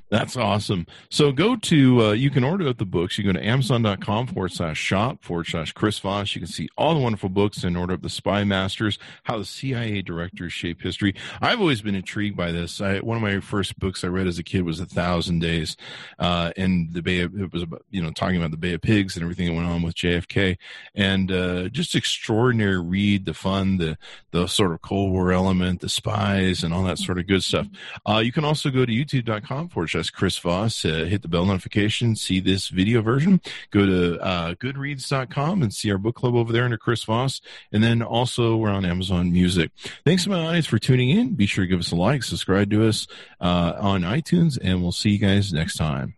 [0.10, 0.88] That's awesome.
[1.10, 3.18] So go to, uh, you can order the books.
[3.18, 6.36] You go to amazon.com forward slash shop forward slash Chris Voss.
[6.36, 9.46] You can see all the wonderful books and order up the Spy Masters, how the
[9.46, 11.16] CIA directors shape history.
[11.42, 12.82] I've always been intrigued by this.
[12.82, 15.78] I, one of my first books I read as a kid was A Thousand Days.
[16.20, 18.82] Uh, and the Bay of, it was about, you know, talking about the Bay of
[18.82, 20.58] Pigs and everything that went on with JFK
[20.94, 23.98] and, uh, just extraordinary read, the fun, the,
[24.32, 27.68] the sort of Cold War element, the spies and all that sort of good stuff.
[28.08, 30.86] Uh, you can also go to youtube.com slash Chris Voss.
[30.86, 33.42] Uh, hit the bell notification, see this video version.
[33.72, 37.42] Go to uh, goodreads.com and see our book club over there under Chris Voss.
[37.72, 39.72] And then also we're on Amazon Music.
[40.06, 41.36] Thanks to my audience for tuning in.
[41.36, 43.08] Be sure to give us a like, subscribe to us
[43.40, 46.16] uh, on iTunes, and we'll see you guys next time.